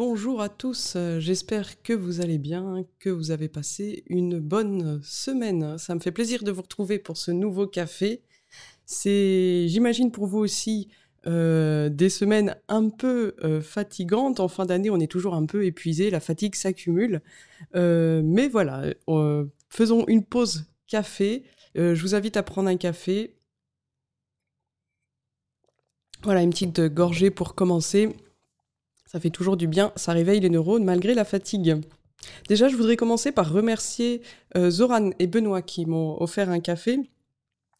bonjour 0.00 0.40
à 0.40 0.48
tous. 0.48 0.94
Euh, 0.96 1.20
J'espère 1.20 1.82
que 1.82 1.92
vous 1.92 2.22
allez 2.22 2.38
bien, 2.38 2.86
que 3.00 3.10
vous 3.10 3.32
avez 3.32 3.50
passé 3.50 4.02
une 4.06 4.38
bonne 4.38 4.98
semaine. 5.02 5.76
Ça 5.76 5.94
me 5.94 6.00
fait 6.00 6.10
plaisir 6.10 6.42
de 6.42 6.50
vous 6.50 6.62
retrouver 6.62 6.98
pour 6.98 7.18
ce 7.18 7.30
nouveau 7.30 7.66
café. 7.66 8.22
C'est, 8.86 9.68
j'imagine 9.68 10.10
pour 10.10 10.26
vous 10.26 10.38
aussi, 10.38 10.88
euh, 11.26 11.90
des 11.90 12.08
semaines 12.08 12.56
un 12.68 12.88
peu 12.88 13.34
euh, 13.44 13.60
fatigantes. 13.60 14.40
En 14.40 14.48
fin 14.48 14.64
d'année, 14.64 14.88
on 14.88 14.98
est 15.00 15.10
toujours 15.10 15.34
un 15.34 15.44
peu 15.44 15.66
épuisé, 15.66 16.08
la 16.08 16.20
fatigue 16.20 16.54
s'accumule. 16.54 17.20
Euh, 17.74 18.22
mais 18.24 18.48
voilà, 18.48 18.84
euh, 19.10 19.44
faisons 19.68 20.06
une 20.08 20.24
pause 20.24 20.64
café. 20.86 21.44
Euh, 21.76 21.94
je 21.94 22.00
vous 22.00 22.14
invite 22.14 22.38
à 22.38 22.42
prendre 22.42 22.70
un 22.70 22.78
café. 22.78 23.36
Voilà, 26.22 26.40
une 26.40 26.50
petite 26.50 26.80
gorgée 26.80 27.30
pour 27.30 27.54
commencer. 27.54 28.16
Ça 29.10 29.18
fait 29.18 29.30
toujours 29.30 29.56
du 29.56 29.66
bien, 29.66 29.90
ça 29.96 30.12
réveille 30.12 30.38
les 30.38 30.50
neurones 30.50 30.84
malgré 30.84 31.14
la 31.14 31.24
fatigue. 31.24 31.80
Déjà, 32.48 32.68
je 32.68 32.76
voudrais 32.76 32.94
commencer 32.94 33.32
par 33.32 33.52
remercier 33.52 34.22
euh, 34.56 34.70
Zoran 34.70 35.10
et 35.18 35.26
Benoît 35.26 35.62
qui 35.62 35.84
m'ont 35.84 36.22
offert 36.22 36.48
un 36.48 36.60
café. 36.60 37.00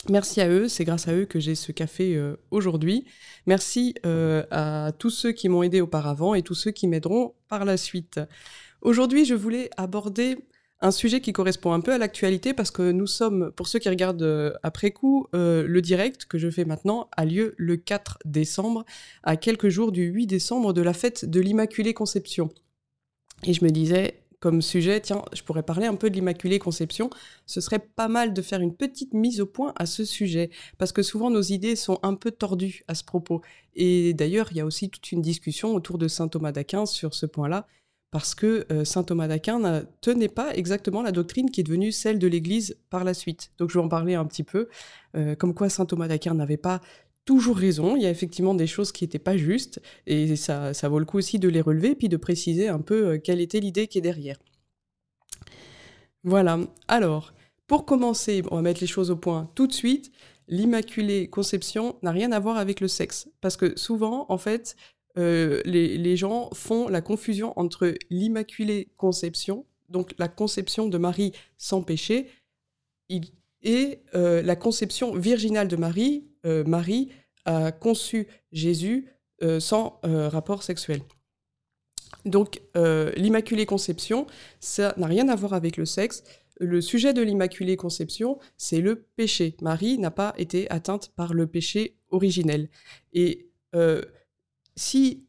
Merci 0.09 0.41
à 0.41 0.49
eux, 0.49 0.67
c'est 0.67 0.85
grâce 0.85 1.07
à 1.07 1.15
eux 1.15 1.27
que 1.27 1.39
j'ai 1.39 1.55
ce 1.55 1.71
café 1.71 2.17
euh, 2.17 2.35
aujourd'hui. 2.51 3.05
Merci 3.47 3.95
euh, 4.07 4.43
à 4.51 4.91
tous 4.99 5.11
ceux 5.11 5.31
qui 5.31 5.49
m'ont 5.49 5.63
aidé 5.63 5.81
auparavant 5.81 6.35
et 6.35 6.43
tous 6.43 6.57
ceux 6.57 6.73
qui 6.73 6.89
m'aideront 6.89 7.35
par 7.47 7.65
la 7.65 7.77
suite. 7.77 8.19
Aujourd'hui, 8.83 9.25
je 9.25 9.35
voulais 9.35 9.71
aborder 9.77 10.37
un 10.81 10.91
sujet 10.91 11.21
qui 11.21 11.33
correspond 11.33 11.73
un 11.73 11.81
peu 11.81 11.93
à 11.93 11.99
l'actualité 11.99 12.55
parce 12.55 12.71
que 12.71 12.91
nous 12.91 13.07
sommes, 13.07 13.53
pour 13.53 13.69
ceux 13.69 13.79
qui 13.79 13.89
regardent 13.89 14.23
euh, 14.23 14.53
après 14.63 14.91
coup, 14.91 15.27
euh, 15.35 15.65
le 15.67 15.83
direct 15.83 16.25
que 16.25 16.39
je 16.39 16.51
fais 16.51 16.65
maintenant 16.65 17.09
a 17.17 17.25
lieu 17.25 17.55
le 17.59 17.77
4 17.77 18.19
décembre, 18.25 18.85
à 19.23 19.37
quelques 19.37 19.69
jours 19.69 19.93
du 19.93 20.05
8 20.05 20.27
décembre 20.27 20.73
de 20.73 20.83
la 20.83 20.95
fête 20.95 21.25
de 21.25 21.41
l'Immaculée 21.41 21.93
Conception. 21.93 22.51
Et 23.45 23.53
je 23.53 23.65
me 23.65 23.71
disais, 23.71 24.23
comme 24.41 24.63
sujet, 24.63 25.01
tiens, 25.01 25.23
je 25.35 25.43
pourrais 25.43 25.63
parler 25.63 25.87
un 25.87 25.97
peu 25.97 26.09
de 26.09 26.15
l'Immaculée 26.15 26.59
Conception. 26.59 27.11
Ce 27.45 27.61
serait 27.61 27.79
pas 27.79 28.09
mal 28.09 28.33
de 28.33 28.41
faire 28.41 28.61
une 28.61 28.75
petite 28.75 29.13
mise 29.13 29.43
au 29.43 29.47
point 29.47 29.75
à 29.77 29.85
ce 29.85 30.07
sujet, 30.07 30.51
parce 30.79 30.93
que 30.93 31.03
souvent 31.03 31.31
nos 31.31 31.43
idées 31.43 31.77
sont 31.77 31.99
un 32.03 32.15
peu 32.15 32.31
tordues 32.31 32.83
à 32.89 32.95
ce 32.95 33.05
propos. 33.05 33.43
Et 33.75 34.15
d'ailleurs, 34.15 34.49
il 34.51 34.57
y 34.57 34.61
a 34.61 34.65
aussi 34.65 34.89
toute 34.89 35.13
une 35.13 35.21
discussion 35.21 35.75
autour 35.75 35.99
de 35.99 36.09
saint 36.09 36.29
Thomas 36.29 36.53
d'Aquin 36.53 36.87
sur 36.87 37.13
ce 37.15 37.27
point-là, 37.27 37.67
parce 38.11 38.35
que 38.35 38.67
euh, 38.73 38.85
saint 38.85 39.05
Thomas 39.05 39.29
d'Aquin 39.29 39.59
ne 39.59 39.81
tenait 40.01 40.29
pas 40.29 40.55
exactement 40.55 41.03
la 41.03 41.13
doctrine 41.13 41.51
qui 41.51 41.61
est 41.61 41.65
devenue 41.65 41.93
celle 41.93 42.19
de 42.19 42.27
l'Église 42.27 42.77
par 42.91 43.05
la 43.05 43.15
suite. 43.15 43.53
Donc 43.59 43.71
je 43.71 43.79
vais 43.79 43.85
en 43.85 43.89
parler 43.89 44.15
un 44.15 44.25
petit 44.25 44.43
peu, 44.43 44.69
euh, 45.17 45.35
comme 45.35 45.55
quoi 45.55 45.69
saint 45.69 45.87
Thomas 45.87 46.09
d'Aquin 46.09 46.35
n'avait 46.35 46.57
pas 46.57 46.81
toujours 47.25 47.57
raison, 47.57 47.97
il 47.97 48.03
y 48.03 48.07
a 48.07 48.11
effectivement 48.11 48.55
des 48.55 48.67
choses 48.67 48.93
qui 48.93 49.05
n'étaient 49.05 49.19
pas 49.19 49.37
justes, 49.37 49.81
et 50.07 50.35
ça, 50.37 50.75
ça 50.75 50.89
vaut 50.89 50.99
le 50.99 51.05
coup 51.05 51.19
aussi 51.19 51.39
de 51.39 51.49
les 51.49 51.61
relever, 51.61 51.95
puis 51.95 52.09
de 52.09 52.17
préciser 52.17 52.69
un 52.69 52.81
peu 52.81 53.07
euh, 53.07 53.19
quelle 53.19 53.41
était 53.41 53.61
l'idée 53.61 53.87
qui 53.87 53.99
est 53.99 54.03
derrière. 54.03 54.37
Voilà, 56.25 56.59
alors, 56.89 57.33
pour 57.67 57.85
commencer, 57.85 58.43
on 58.51 58.57
va 58.57 58.63
mettre 58.63 58.81
les 58.81 58.87
choses 58.87 59.11
au 59.11 59.17
point 59.17 59.51
tout 59.55 59.67
de 59.69 59.73
suite, 59.73 60.11
l'Immaculée 60.49 61.29
Conception 61.29 61.97
n'a 62.03 62.11
rien 62.11 62.33
à 62.33 62.41
voir 62.41 62.57
avec 62.57 62.81
le 62.81 62.89
sexe, 62.89 63.29
parce 63.41 63.57
que 63.57 63.79
souvent, 63.79 64.27
en 64.29 64.39
fait, 64.39 64.75
euh, 65.21 65.61
les, 65.65 66.17
gens 66.17 66.49
font 66.55 66.89
la 66.89 67.03
confusion 67.03 67.53
entre 67.59 67.95
l'Immaculée 68.09 68.89
Conception, 68.97 69.67
donc 69.91 70.15
la 70.19 70.29
conception 70.29 70.89
de 70.89 70.97
Marie 70.97 71.33
sans 71.59 71.83
péché, 71.83 72.29
et 73.63 73.99
euh, 74.15 74.41
la 74.41 74.57
conception 74.57 75.15
virginale 75.15 75.69
de 75.69 75.77
Marie, 75.77 76.25
euh, 76.47 76.65
Marie 76.65 77.11
a 77.45 77.71
conçu 77.73 78.29
Jésus 78.53 79.07
sans 79.59 79.99
rapport 80.03 80.63
sexuel. 80.63 81.01
Donc 82.27 82.61
l'Immaculée 83.17 83.65
Conception, 83.65 84.27
ça 84.61 84.93
n'a 84.99 85.07
rien 85.07 85.31
à 85.31 85.35
voir 85.35 85.55
avec 85.55 85.79
le 85.79 85.87
sexe. 85.87 86.23
Le 86.59 86.83
sujet 86.83 87.15
de 87.15 87.23
l'Immaculée 87.23 87.77
Conception, 87.77 88.39
c'est 88.59 88.83
le 88.83 89.07
péché. 89.17 89.57
Marie 89.63 89.97
n'a 89.97 90.11
pas 90.11 90.35
été 90.37 90.71
atteinte 90.71 91.13
par 91.17 91.33
le 91.33 91.47
péché 91.47 91.97
originel. 92.11 92.69
Et 93.15 93.49
si 94.81 95.27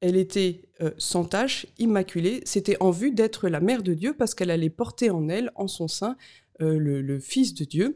elle 0.00 0.16
était 0.16 0.62
euh, 0.80 0.92
sans 0.96 1.24
tache, 1.24 1.66
immaculée, 1.78 2.40
c'était 2.46 2.78
en 2.80 2.90
vue 2.90 3.10
d'être 3.10 3.48
la 3.48 3.60
mère 3.60 3.82
de 3.82 3.92
Dieu 3.92 4.14
parce 4.14 4.34
qu'elle 4.34 4.50
allait 4.50 4.70
porter 4.70 5.10
en 5.10 5.28
elle, 5.28 5.52
en 5.56 5.68
son 5.68 5.88
sein, 5.88 6.16
euh, 6.62 6.78
le, 6.78 7.20
Fils 7.20 7.52
de 7.54 7.64
Dieu. 7.64 7.94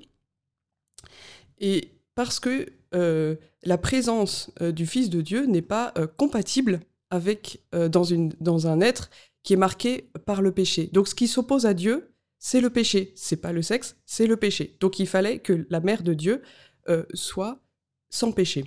Et 1.58 1.94
parce 2.14 2.40
que 2.40 2.66
euh, 2.94 3.36
la 3.62 3.78
présence 3.78 4.50
du 4.60 4.86
Fils 4.86 5.08
de 5.08 5.22
Dieu 5.22 5.46
n'est 5.46 5.62
pas 5.62 5.94
compatible 6.18 6.80
avec 7.10 7.62
dans, 7.72 8.66
un 8.66 8.80
être 8.80 9.10
qui 9.42 9.54
est 9.54 9.56
marqué 9.56 10.10
par 10.26 10.42
le 10.42 10.52
péché. 10.52 10.90
Donc 10.92 11.08
ce 11.08 11.14
qui 11.14 11.26
s'oppose 11.26 11.64
à 11.64 11.72
Dieu, 11.72 12.12
c'est 12.38 12.60
le 12.60 12.70
péché. 12.70 13.12
C'est 13.16 13.40
pas 13.40 13.52
le 13.52 13.62
sexe, 13.62 13.96
c'est 14.04 14.26
le 14.26 14.36
péché. 14.36 14.76
Donc 14.80 14.98
il 14.98 15.06
fallait 15.06 15.38
que 15.38 15.66
la 15.70 15.80
mère 15.80 16.02
de 16.02 16.12
Dieu 16.14 16.42
soit 17.14 17.60
sans 18.10 18.32
péché. 18.32 18.64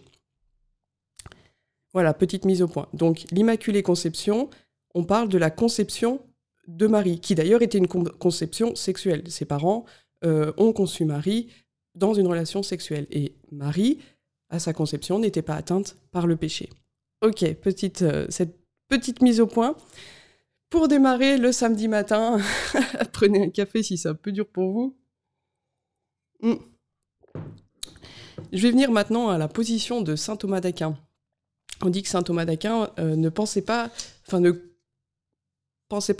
Voilà, 1.93 2.13
petite 2.13 2.45
mise 2.45 2.61
au 2.61 2.67
point. 2.67 2.87
Donc 2.93 3.25
l'Immaculée 3.31 3.83
Conception, 3.83 4.49
on 4.93 5.03
parle 5.03 5.29
de 5.29 5.37
la 5.37 5.49
conception 5.49 6.21
de 6.67 6.87
Marie, 6.87 7.19
qui 7.19 7.35
d'ailleurs 7.35 7.61
était 7.61 7.77
une 7.77 7.87
con- 7.87 8.03
conception 8.19 8.75
sexuelle. 8.75 9.23
Ses 9.29 9.45
parents 9.45 9.85
euh, 10.23 10.53
ont 10.57 10.73
conçu 10.73 11.05
Marie 11.05 11.47
dans 11.95 12.13
une 12.13 12.27
relation 12.27 12.63
sexuelle. 12.63 13.07
Et 13.11 13.35
Marie, 13.51 13.99
à 14.49 14.59
sa 14.59 14.73
conception, 14.73 15.19
n'était 15.19 15.41
pas 15.41 15.55
atteinte 15.55 15.97
par 16.11 16.27
le 16.27 16.37
péché. 16.37 16.69
Ok, 17.21 17.43
petite, 17.55 18.01
euh, 18.03 18.25
cette 18.29 18.57
petite 18.87 19.21
mise 19.21 19.39
au 19.39 19.47
point. 19.47 19.75
Pour 20.69 20.87
démarrer 20.87 21.37
le 21.37 21.51
samedi 21.51 21.89
matin, 21.89 22.39
prenez 23.11 23.43
un 23.43 23.49
café 23.49 23.83
si 23.83 23.97
c'est 23.97 24.07
un 24.07 24.15
peu 24.15 24.31
dur 24.31 24.47
pour 24.47 24.71
vous. 24.71 24.97
Hmm. 26.41 26.55
Je 28.53 28.61
vais 28.61 28.71
venir 28.71 28.91
maintenant 28.91 29.29
à 29.29 29.37
la 29.37 29.47
position 29.47 30.01
de 30.01 30.15
saint 30.15 30.37
Thomas 30.37 30.61
d'Aquin. 30.61 30.97
On 31.83 31.89
dit 31.89 32.03
que 32.03 32.09
saint 32.09 32.23
Thomas 32.23 32.45
d'Aquin 32.45 32.89
euh, 32.99 33.15
ne 33.15 33.29
pensait 33.29 33.63
pas, 33.63 33.89
enfin 34.27 34.41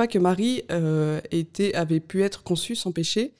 que 0.07 0.17
Marie 0.17 0.63
euh, 0.72 1.22
était, 1.31 1.73
avait 1.75 1.99
pu 1.99 2.23
être 2.23 2.44
conçue 2.44 2.75
sans 2.75 2.91
péché. 2.91 3.33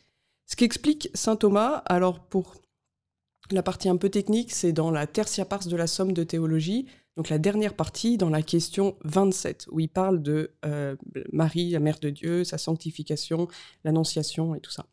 Ce 0.46 0.56
qu'explique 0.56 1.10
saint 1.14 1.36
Thomas, 1.36 1.82
alors 1.86 2.20
pour 2.20 2.56
la 3.52 3.64
partie 3.64 3.90
un 3.90 3.98
peu 3.98 4.10
technique, 4.10 4.52
c'est 4.52 4.72
dans 4.72 4.92
la 4.92 5.08
tertia 5.08 5.46
pars 5.46 5.68
de 5.68 5.76
la 5.76 5.88
somme 5.88 6.14
de 6.14 6.24
théologie, 6.24 6.86
donc 7.18 7.30
la 7.30 7.38
dernière 7.38 7.74
partie 7.74 8.18
dans 8.18 8.30
la 8.30 8.42
question 8.42 8.96
27, 9.04 9.68
où 9.72 9.80
il 9.80 9.90
parle 9.90 10.22
de 10.22 10.52
euh, 10.64 10.96
Marie, 11.34 11.72
la 11.72 11.80
mère 11.80 12.00
de 12.00 12.10
Dieu, 12.10 12.44
sa 12.44 12.58
sanctification, 12.58 13.48
l'annonciation 13.84 14.56
et 14.56 14.62
tout 14.62 14.72
ça. 14.72 14.86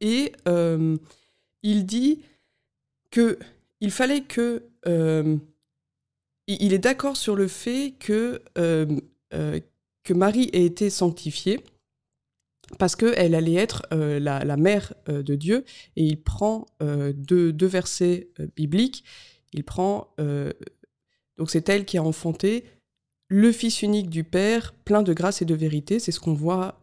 Et 0.00 0.32
il 1.62 1.86
dit 1.86 2.22
que 3.10 3.38
il 3.80 3.90
fallait 3.90 4.20
que 4.22 4.64
il 6.48 6.72
est 6.72 6.78
d'accord 6.78 7.16
sur 7.16 7.36
le 7.36 7.46
fait 7.46 7.94
que 7.98 8.42
euh, 8.56 8.86
euh, 9.34 9.60
que 10.02 10.14
Marie 10.14 10.48
ait 10.54 10.64
été 10.64 10.88
sanctifiée 10.88 11.60
parce 12.78 12.96
qu'elle 12.96 13.34
allait 13.34 13.54
être 13.54 13.86
euh, 13.92 14.18
la, 14.18 14.56
mère 14.56 14.94
de 15.06 15.34
Dieu 15.34 15.64
et 15.96 16.04
il 16.04 16.22
prend 16.22 16.66
deux, 16.80 17.52
deux 17.52 17.66
versets 17.66 18.30
bibliques. 18.56 19.04
Il 19.52 19.64
prend 19.64 20.14
donc 21.36 21.50
c'est 21.50 21.68
elle 21.68 21.84
qui 21.84 21.98
a 21.98 22.02
enfanté 22.02 22.64
le 23.28 23.52
Fils 23.52 23.82
unique 23.82 24.08
du 24.08 24.24
Père, 24.24 24.74
plein 24.84 25.02
de 25.02 25.12
grâce 25.12 25.42
et 25.42 25.44
de 25.44 25.54
vérité. 25.54 25.98
C'est 25.98 26.12
ce 26.12 26.20
qu'on 26.20 26.34
voit 26.34 26.80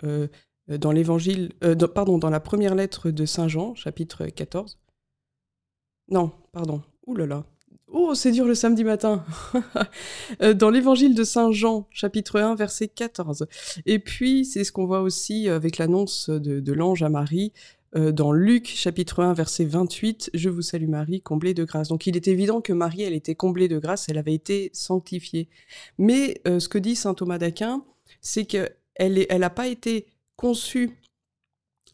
dans 0.68 0.92
l'évangile, 0.92 1.54
pardon, 1.94 2.18
dans 2.18 2.30
la 2.30 2.40
première 2.40 2.75
lettre 2.75 3.12
de 3.12 3.25
Saint 3.25 3.48
Jean, 3.48 3.75
chapitre 3.75 4.28
14. 4.28 4.80
Non, 6.10 6.31
pardon. 6.51 6.84
Ouh 7.07 7.16
là 7.16 7.25
là. 7.25 7.45
Oh, 7.97 8.13
c'est 8.13 8.33
dur 8.33 8.45
le 8.45 8.56
samedi 8.56 8.83
matin. 8.83 9.24
Euh, 10.42 10.53
dans 10.53 10.69
l'évangile 10.69 11.15
de 11.15 11.24
Saint 11.24 11.51
Jean, 11.51 11.88
chapitre 11.92 12.42
1, 12.42 12.56
verset 12.56 12.88
14. 12.89 13.47
Et 13.86 14.00
puis, 14.00 14.44
c'est 14.44 14.63
ce 14.63 14.71
qu'on 14.71 14.86
voit 14.86 15.01
aussi 15.01 15.47
avec 15.47 15.77
l'annonce 15.77 16.30
de, 16.30 16.74
l'ange 16.74 17.03
à 17.03 17.09
Marie 17.09 17.53
euh, 17.95 18.12
dans 18.12 18.31
Luc, 18.33 18.68
chapitre 18.68 19.24
1, 19.24 19.33
verset 19.33 19.63
28. 19.63 20.31
Je 20.33 20.50
vous 20.50 20.62
salue 20.62 20.89
Marie, 20.89 21.21
comblée 21.21 21.53
de 21.53 21.63
grâce. 21.63 21.88
Donc, 21.89 22.07
il 22.07 22.18
est 22.18 22.27
évident 22.27 22.59
que 22.59 22.74
Marie, 22.74 23.03
elle 23.03 23.13
était 23.13 23.36
comblée 23.36 23.68
de 23.68 23.77
grâce, 23.77 24.09
elle 24.09 24.18
avait 24.18 24.33
été 24.33 24.71
sanctifiée. 24.74 25.48
Mais 25.98 26.41
euh, 26.48 26.59
ce 26.59 26.68
que 26.68 26.80
dit 26.80 26.95
saint 26.95 27.13
Thomas 27.13 27.38
d'Aquin, 27.38 27.86
c'est 28.19 28.45
qu'elle 28.45 28.74
n'a 29.00 29.25
elle 29.30 29.50
pas 29.56 29.68
été 29.68 30.07
conçue 30.36 30.98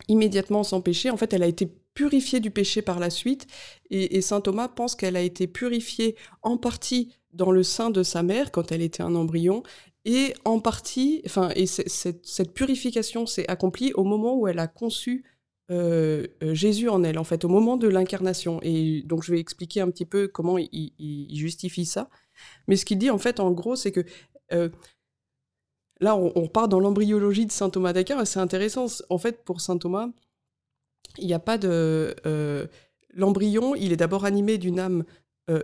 immédiatement 0.08 0.64
sans 0.64 0.82
péché. 0.82 1.12
En 1.12 1.18
fait, 1.18 1.34
elle 1.34 1.44
a 1.44 1.48
été 1.48 1.70
purifiée 1.94 2.40
du 2.40 2.52
péché 2.52 2.82
par 2.82 3.00
la 3.00 3.10
suite. 3.10 3.48
Et, 3.90 4.22
saint 4.22 4.42
Thomas 4.42 4.68
pense 4.68 4.96
qu'elle 4.96 5.16
a 5.16 5.22
été 5.22 5.48
purifiée 5.48 6.16
en 6.42 6.58
partie 6.58 7.14
dans 7.34 7.52
le 7.52 7.64
sein 7.64 7.90
de 7.90 8.04
sa 8.04 8.24
mère 8.24 8.52
quand 8.52 8.72
elle 8.72 8.82
était 8.82 9.04
un 9.04 9.16
embryon. 9.16 9.64
Et 10.06 10.34
en 10.46 10.60
partie, 10.60 11.22
enfin, 11.26 11.52
et 11.56 11.68
cette, 11.68 12.54
purification 12.54 13.26
s'est 13.26 13.48
accomplie 13.48 13.94
au 13.94 14.04
moment 14.04 14.36
où 14.36 14.48
elle 14.48 14.60
a 14.60 14.68
conçu 14.68 15.26
Jésus 16.42 16.90
en 16.90 17.02
elle, 17.04 17.18
en 17.18 17.24
fait, 17.24 17.46
au 17.46 17.48
moment 17.48 17.78
de 17.78 17.88
l'incarnation. 17.88 18.60
Et 18.62 19.04
donc, 19.04 19.24
je 19.24 19.32
vais 19.32 19.40
expliquer 19.40 19.80
un 19.80 19.90
petit 19.90 20.06
peu 20.06 20.28
comment 20.28 20.58
il, 20.58 21.30
justifie 21.34 21.86
ça. 21.86 22.10
Mais 22.68 22.76
ce 22.76 22.84
qu'il 22.84 22.98
dit, 22.98 23.10
en 23.10 23.18
fait, 23.18 23.40
en 23.40 23.52
gros, 23.52 23.78
c'est 23.78 23.92
que 23.94 24.02
là, 26.02 26.16
on, 26.18 26.34
on, 26.36 26.48
part 26.48 26.68
dans 26.68 26.80
l'embryologie 26.80 27.46
de 27.46 27.52
saint 27.54 27.70
Thomas 27.70 27.94
d'Aquin, 27.94 28.22
et 28.22 28.26
c'est 28.26 28.40
intéressant. 28.40 28.88
En 29.10 29.18
fait, 29.18 29.46
pour 29.46 29.62
saint 29.62 29.78
Thomas, 29.78 30.10
il 31.18 31.28
n'y 31.28 31.34
a 31.34 31.40
pas 31.40 31.58
de. 31.58 32.16
L'embryon, 33.14 33.76
il 33.76 33.92
est 33.92 33.98
d'abord 33.98 34.26
animé 34.26 34.58
d'une 34.58 34.80
âme 34.80 35.04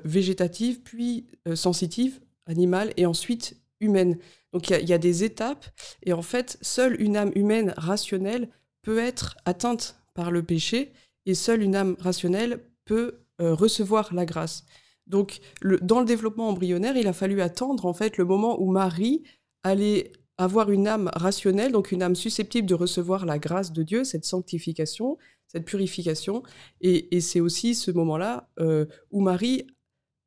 végétative, 0.04 0.82
puis 0.82 1.28
sensitive, 1.56 2.20
animale, 2.46 2.94
et 2.98 3.06
ensuite 3.06 3.56
humaine. 3.80 4.18
Donc 4.54 4.70
il 4.70 4.90
y, 4.90 4.94
a 4.94 4.98
des 4.98 5.24
étapes, 5.24 5.66
et 6.04 6.14
en 6.14 6.22
fait, 6.22 6.58
seule 6.62 7.00
une 7.02 7.18
âme 7.18 7.32
humaine 7.36 7.74
rationnelle 7.78 8.50
peut 8.82 8.98
être 8.98 9.38
atteinte 9.46 10.00
par 10.14 10.32
le 10.32 10.44
péché, 10.44 10.94
et 11.26 11.36
seule 11.36 11.62
une 11.62 11.76
âme 11.76 11.96
rationnelle 12.00 12.62
peut 12.86 13.20
euh, 13.42 13.54
recevoir 13.54 14.14
la 14.14 14.26
grâce. 14.26 14.66
Donc 15.06 15.40
dans 15.82 16.00
le 16.00 16.06
développement 16.06 16.50
embryonnaire, 16.50 16.98
il 16.98 17.08
a 17.08 17.14
fallu 17.14 17.42
attendre 17.42 17.86
en 17.86 17.94
fait 17.94 18.18
le 18.18 18.26
moment 18.26 18.60
où 18.62 18.72
Marie 18.72 19.24
allait 19.64 20.12
avoir 20.38 20.72
une 20.72 20.88
âme 20.88 21.10
rationnelle, 21.14 21.72
donc 21.72 21.92
une 21.92 22.04
âme 22.04 22.16
susceptible 22.16 22.68
de 22.68 22.74
recevoir 22.74 23.26
la 23.26 23.40
grâce 23.40 23.72
de 23.72 23.84
Dieu, 23.84 24.04
cette 24.04 24.26
sanctification, 24.26 25.18
cette 25.48 25.66
purification. 25.66 26.44
Et, 26.82 27.22
c'est 27.22 27.40
aussi 27.40 27.76
ce 27.76 27.92
moment-là 27.92 28.50
euh, 28.60 28.86
où 29.12 29.22
Marie 29.22 29.68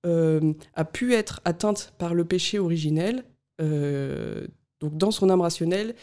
euh, 0.07 0.53
a 0.75 0.85
pu 0.85 1.15
être 1.15 1.41
atteinte 1.45 1.93
par 1.99 2.15
le 2.15 2.25
péché 2.25 2.59
originel, 2.59 3.25
euh, 3.61 4.47
donc 4.81 4.97
dans 4.97 5.11
son 5.11 5.31
âme 5.31 5.43
rationnelle, 5.43 5.95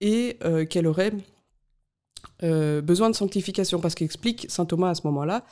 et 0.00 0.38
qu'elle 0.68 0.86
aurait 0.86 1.12
besoin 2.42 3.08
de 3.08 3.14
sanctification, 3.14 3.80
parce 3.80 3.94
qu'explique 3.94 4.46
saint 4.50 4.66
Thomas 4.66 4.90
à 4.90 4.94
ce 4.94 5.06
moment-là, 5.06 5.46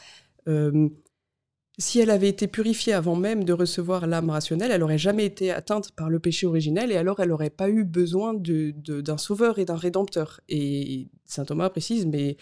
si 1.78 2.00
elle 2.00 2.10
avait 2.10 2.28
été 2.28 2.48
purifiée 2.48 2.92
avant 2.92 3.16
même 3.16 3.44
de 3.44 3.54
recevoir 3.54 4.06
l'âme 4.06 4.28
rationnelle, 4.28 4.70
elle 4.70 4.80
n'aurait 4.80 4.98
jamais 4.98 5.24
été 5.24 5.50
atteinte 5.50 5.92
par 5.92 6.10
le 6.10 6.18
péché 6.18 6.46
originel, 6.46 6.92
et 6.92 6.96
alors 6.96 7.20
elle 7.20 7.30
n'aurait 7.30 7.48
pas 7.48 7.70
eu 7.70 7.84
besoin 7.84 8.34
d'un 8.34 9.16
sauveur 9.16 9.58
et 9.58 9.64
d'un 9.64 9.76
rédempteur. 9.76 10.40
Et 10.50 11.08
saint 11.24 11.46
Thomas 11.46 11.70
précise, 11.70 12.04
mais 12.04 12.36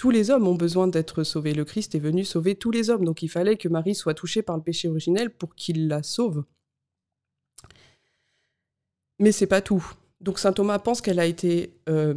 tous 0.00 0.08
les 0.08 0.30
hommes 0.30 0.48
ont 0.48 0.54
besoin 0.54 0.88
d'être 0.88 1.24
sauvés. 1.24 1.52
Le 1.52 1.66
Christ 1.66 1.94
est 1.94 1.98
venu 1.98 2.24
sauver 2.24 2.54
tous 2.54 2.70
les 2.70 2.88
hommes, 2.88 3.04
donc 3.04 3.22
il 3.22 3.28
fallait 3.28 3.58
que 3.58 3.68
Marie 3.68 3.94
soit 3.94 4.14
touchée 4.14 4.40
par 4.40 4.56
le 4.56 4.62
péché 4.62 4.88
originel 4.88 5.28
pour 5.28 5.54
qu'il 5.54 5.88
la 5.88 6.02
sauve. 6.02 6.44
Mais 9.18 9.30
c'est 9.30 9.46
pas 9.46 9.60
tout. 9.60 9.86
Donc 10.22 10.38
saint 10.38 10.54
Thomas 10.54 10.78
pense 10.78 11.02
qu'elle 11.02 11.18
a 11.18 11.26
été 11.26 11.74
euh, 11.90 12.14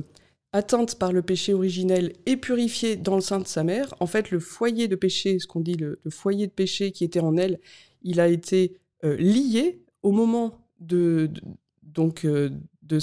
atteinte 0.53 0.97
par 0.97 1.12
le 1.12 1.24
péché 1.24 1.53
originel 1.53 2.13
et 2.25 2.38
purifiée 2.38 2.95
dans 2.95 3.15
le 3.15 3.21
sein 3.21 3.39
de 3.39 3.47
sa 3.47 3.65
mère. 3.65 3.94
En 4.00 4.07
fait, 4.07 4.31
le 4.31 4.39
foyer 4.39 4.88
de 4.88 4.95
péché, 4.95 5.38
ce 5.39 5.45
qu'on 5.45 5.59
dit 5.59 5.75
le, 5.75 6.00
foyer 6.09 6.47
de 6.47 6.53
péché 6.53 6.94
qui 6.94 7.03
était 7.03 7.19
en 7.19 7.36
elle, 7.36 7.59
il 8.01 8.21
a 8.21 8.29
été 8.29 8.77
euh, 9.03 9.18
lié 9.18 9.83
au 10.03 10.13
moment 10.13 10.69
euh, 10.94 11.27
de 12.81 13.00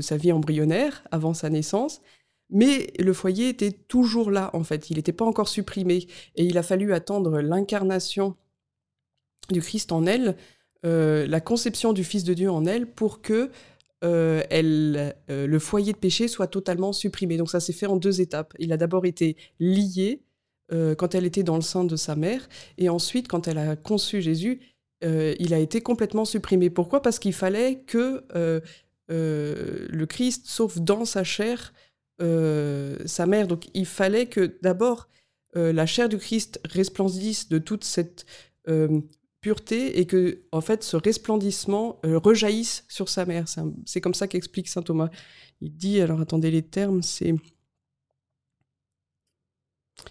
sa 0.00 0.16
vie 0.16 0.32
embryonnaire 0.32 1.04
avant 1.12 1.34
sa 1.34 1.50
naissance 1.50 2.00
mais 2.54 2.92
le 3.00 3.12
foyer 3.12 3.48
était 3.48 3.72
toujours 3.72 4.30
là, 4.30 4.50
en 4.54 4.62
fait. 4.62 4.88
Il 4.88 4.96
n'était 4.96 5.12
pas 5.12 5.24
encore 5.24 5.48
supprimé. 5.48 6.06
Et 6.36 6.44
il 6.44 6.56
a 6.56 6.62
fallu 6.62 6.94
attendre 6.94 7.40
l'incarnation 7.40 8.36
du 9.50 9.60
Christ 9.60 9.90
en 9.90 10.06
elle, 10.06 10.36
euh, 10.86 11.26
la 11.26 11.40
conception 11.40 11.92
du 11.92 12.04
Fils 12.04 12.22
de 12.22 12.32
Dieu 12.32 12.48
en 12.48 12.64
elle, 12.64 12.86
pour 12.86 13.20
que 13.20 13.50
euh, 14.04 14.42
euh, 14.52 15.12
le 15.46 15.58
foyer 15.58 15.92
de 15.92 15.98
péché 15.98 16.28
soit 16.28 16.46
totalement 16.46 16.92
supprimé. 16.92 17.36
Donc 17.36 17.50
ça 17.50 17.58
s'est 17.58 17.72
fait 17.72 17.86
en 17.86 17.96
deux 17.96 18.20
étapes. 18.20 18.54
Il 18.60 18.72
a 18.72 18.76
d'abord 18.76 19.04
été 19.04 19.36
lié 19.58 20.22
quand 20.96 21.14
elle 21.14 21.24
était 21.26 21.44
dans 21.44 21.56
le 21.56 21.62
sein 21.62 21.84
de 21.84 21.94
sa 21.94 22.16
mère, 22.16 22.48
et 22.78 22.88
ensuite, 22.88 23.28
quand 23.28 23.46
elle 23.46 23.58
a 23.58 23.76
conçu 23.76 24.20
Jésus, 24.22 24.60
il 25.02 25.54
a 25.54 25.58
été 25.58 25.82
complètement 25.82 26.24
supprimé. 26.24 26.68
Pourquoi? 26.68 27.00
Parce 27.00 27.20
qu'il 27.20 27.34
fallait 27.34 27.84
que 27.86 28.24
le 29.08 30.04
Christ, 30.06 30.46
sauf 30.46 30.78
dans 30.78 31.04
sa 31.04 31.22
chair, 31.22 31.74
sa 32.18 33.26
mère. 33.26 33.46
Donc 33.46 33.68
il 33.74 33.86
fallait 33.86 34.26
que 34.26 34.58
d'abord 34.62 35.08
euh, 35.56 35.72
la 35.72 35.86
chair 35.86 36.08
du 36.08 36.18
Christ 36.18 36.60
resplendisse 36.64 37.48
de 37.48 37.58
toute 37.58 37.84
cette 37.84 38.26
euh, 38.68 39.00
pureté 39.40 40.00
et 40.00 40.06
que 40.06 40.42
en 40.52 40.60
fait 40.60 40.82
ce 40.82 40.96
resplendissement 40.96 42.00
rejaillisse 42.02 42.84
sur 42.88 43.08
sa 43.08 43.26
mère. 43.26 43.44
C'est 43.84 44.00
comme 44.00 44.14
ça 44.14 44.26
qu'explique 44.26 44.68
saint 44.68 44.82
Thomas. 44.82 45.10
Il 45.60 45.76
dit, 45.76 46.00
alors 46.00 46.20
attendez 46.20 46.50
les 46.50 46.62
termes, 46.62 47.02
c'est 47.02 47.34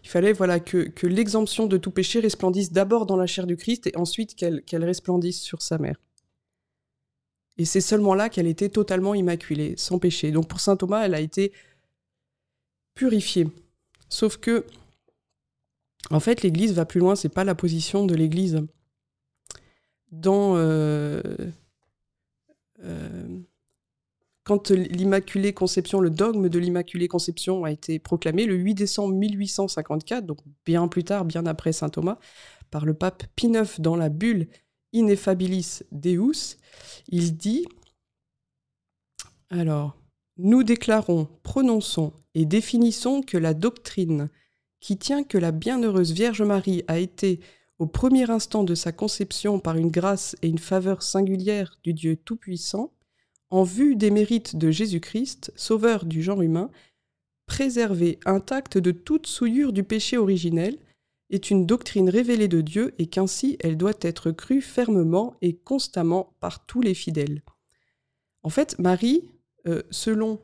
il 0.01 0.09
fallait 0.09 0.33
voilà 0.33 0.59
que, 0.59 0.87
que 0.87 1.07
l'exemption 1.07 1.67
de 1.67 1.77
tout 1.77 1.91
péché 1.91 2.19
resplendisse 2.19 2.71
d'abord 2.71 3.05
dans 3.05 3.17
la 3.17 3.27
chair 3.27 3.45
du 3.47 3.57
Christ 3.57 3.87
et 3.87 3.97
ensuite 3.97 4.35
qu'elle 4.35 4.85
resplendisse 4.85 5.41
sur 5.41 5.61
sa 5.61 5.77
mère. 5.77 5.97
Et 7.57 7.65
c'est 7.65 7.81
seulement 7.81 8.15
là 8.15 8.29
qu'elle 8.29 8.47
était 8.47 8.69
totalement 8.69 9.13
immaculée, 9.13 9.75
sans 9.77 9.99
péché. 9.99 10.31
Donc 10.31 10.47
pour 10.47 10.59
saint 10.59 10.77
Thomas, 10.77 11.05
elle 11.05 11.13
a 11.13 11.19
été 11.19 11.51
purifié. 12.95 13.47
Sauf 14.09 14.37
que, 14.37 14.65
en 16.09 16.19
fait, 16.19 16.43
l'Église 16.43 16.73
va 16.73 16.85
plus 16.85 16.99
loin, 16.99 17.15
c'est 17.15 17.29
pas 17.29 17.43
la 17.43 17.55
position 17.55 18.05
de 18.05 18.15
l'Église. 18.15 18.61
Euh, 20.25 21.21
euh, 22.83 23.39
quand 24.43 24.69
l'Immaculée 24.69 25.53
Conception, 25.53 25.99
le 25.99 26.09
dogme 26.09 26.49
de 26.49 26.59
l'Immaculée 26.59 27.07
Conception 27.07 27.63
a 27.63 27.71
été 27.71 27.97
proclamé 27.99 28.45
le 28.45 28.55
8 28.55 28.75
décembre 28.75 29.15
1854, 29.15 30.25
donc 30.25 30.39
bien 30.65 30.87
plus 30.87 31.03
tard, 31.03 31.25
bien 31.25 31.45
après 31.45 31.73
saint 31.73 31.89
Thomas, 31.89 32.19
par 32.69 32.85
le 32.85 32.93
pape 32.93 33.23
Pie 33.35 33.47
IX 33.47 33.79
dans 33.79 33.95
la 33.95 34.09
bulle 34.09 34.47
Ineffabilis 34.91 35.81
Deus, 35.91 36.57
il 37.07 37.35
dit 37.35 37.65
alors, 39.49 39.95
nous 40.37 40.63
déclarons, 40.63 41.27
prononçons 41.43 42.11
et 42.35 42.45
définissons 42.45 43.21
que 43.21 43.37
la 43.37 43.53
doctrine 43.53 44.29
qui 44.79 44.97
tient 44.97 45.23
que 45.23 45.37
la 45.37 45.51
bienheureuse 45.51 46.11
Vierge 46.11 46.41
Marie 46.41 46.83
a 46.87 46.99
été, 46.99 47.39
au 47.79 47.87
premier 47.87 48.29
instant 48.29 48.63
de 48.63 48.75
sa 48.75 48.91
conception 48.91 49.59
par 49.59 49.77
une 49.77 49.91
grâce 49.91 50.35
et 50.41 50.47
une 50.47 50.59
faveur 50.59 51.03
singulière 51.03 51.79
du 51.83 51.93
Dieu 51.93 52.15
Tout-Puissant, 52.17 52.91
en 53.49 53.63
vue 53.63 53.95
des 53.95 54.11
mérites 54.11 54.55
de 54.55 54.71
Jésus-Christ, 54.71 55.53
sauveur 55.55 56.05
du 56.05 56.21
genre 56.21 56.41
humain, 56.41 56.69
préservée 57.45 58.19
intacte 58.25 58.77
de 58.77 58.91
toute 58.91 59.27
souillure 59.27 59.73
du 59.73 59.83
péché 59.83 60.17
originel, 60.17 60.77
est 61.29 61.49
une 61.49 61.65
doctrine 61.65 62.09
révélée 62.09 62.47
de 62.47 62.61
Dieu 62.61 62.93
et 62.99 63.07
qu'ainsi 63.07 63.57
elle 63.59 63.77
doit 63.77 63.93
être 64.01 64.31
crue 64.31 64.61
fermement 64.61 65.35
et 65.41 65.55
constamment 65.55 66.35
par 66.39 66.65
tous 66.65 66.81
les 66.81 66.93
fidèles. 66.93 67.41
En 68.43 68.49
fait, 68.49 68.77
Marie, 68.79 69.29
euh, 69.67 69.81
selon 69.89 70.39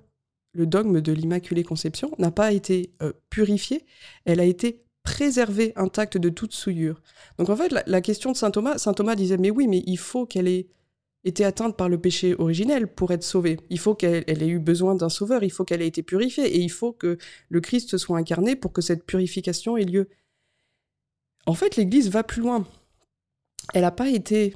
le 0.53 0.65
dogme 0.65 1.01
de 1.01 1.11
l'Immaculée 1.11 1.63
Conception, 1.63 2.11
n'a 2.17 2.31
pas 2.31 2.51
été 2.51 2.93
euh, 3.01 3.13
purifiée, 3.29 3.85
elle 4.25 4.39
a 4.39 4.45
été 4.45 4.83
préservée 5.03 5.73
intacte 5.75 6.17
de 6.17 6.29
toute 6.29 6.53
souillure. 6.53 7.01
Donc 7.37 7.49
en 7.49 7.55
fait, 7.55 7.73
la, 7.85 8.01
question 8.01 8.31
de 8.31 8.37
saint 8.37 8.51
Thomas, 8.51 8.77
saint 8.77 8.93
Thomas 8.93 9.15
disait, 9.15 9.37
mais 9.37 9.49
oui, 9.49 9.67
mais 9.67 9.83
il 9.85 9.97
faut 9.97 10.25
qu'elle 10.25 10.47
ait 10.47 10.67
été 11.23 11.43
atteinte 11.43 11.75
par 11.75 11.89
le 11.89 11.99
péché 11.99 12.35
originel 12.37 12.87
pour 12.87 13.11
être 13.11 13.23
sauvée. 13.23 13.57
Il 13.69 13.79
faut 13.79 13.95
qu'elle 13.95 14.23
ait 14.27 14.47
eu 14.47 14.59
besoin 14.59 14.95
d'un 14.95 15.09
sauveur, 15.09 15.43
il 15.43 15.51
faut 15.51 15.65
qu'elle 15.65 15.81
ait 15.81 15.87
été 15.87 16.03
purifiée, 16.03 16.45
et 16.45 16.59
il 16.59 16.71
faut 16.71 16.93
que 16.93 17.17
le 17.49 17.61
Christ 17.61 17.97
soit 17.97 18.17
incarné 18.17 18.55
pour 18.55 18.71
que 18.71 18.81
cette 18.81 19.05
purification 19.05 19.77
ait 19.77 19.85
lieu. 19.85 20.09
En 21.45 21.53
fait, 21.53 21.75
l'Église 21.75 22.09
va 22.09 22.23
plus 22.23 22.41
loin. 22.41 22.67
Elle 23.73 23.81
n'a 23.81 23.91
pas 23.91 24.09
été 24.09 24.55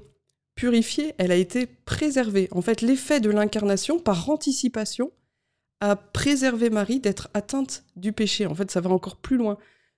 purifiée, 0.55 1.13
elle 1.17 1.31
a 1.31 1.35
été 1.35 1.65
préservée. 1.65 2.47
En 2.51 2.61
fait, 2.61 2.81
l'effet 2.81 3.19
de 3.19 3.29
l'incarnation, 3.29 3.99
par 3.99 4.29
anticipation, 4.29 5.11
a 5.83 5.97
préservé 5.97 6.69
Marie 6.69 6.99
d'être 6.99 7.29
atteinte 7.33 7.83
du 7.97 8.13
péché. 8.13 8.45
En 8.45 8.55
fait, 8.55 8.71
ça 8.71 8.79
va 8.79 8.89
encore 8.89 9.17
plus 9.17 9.35
loin. 9.35 9.57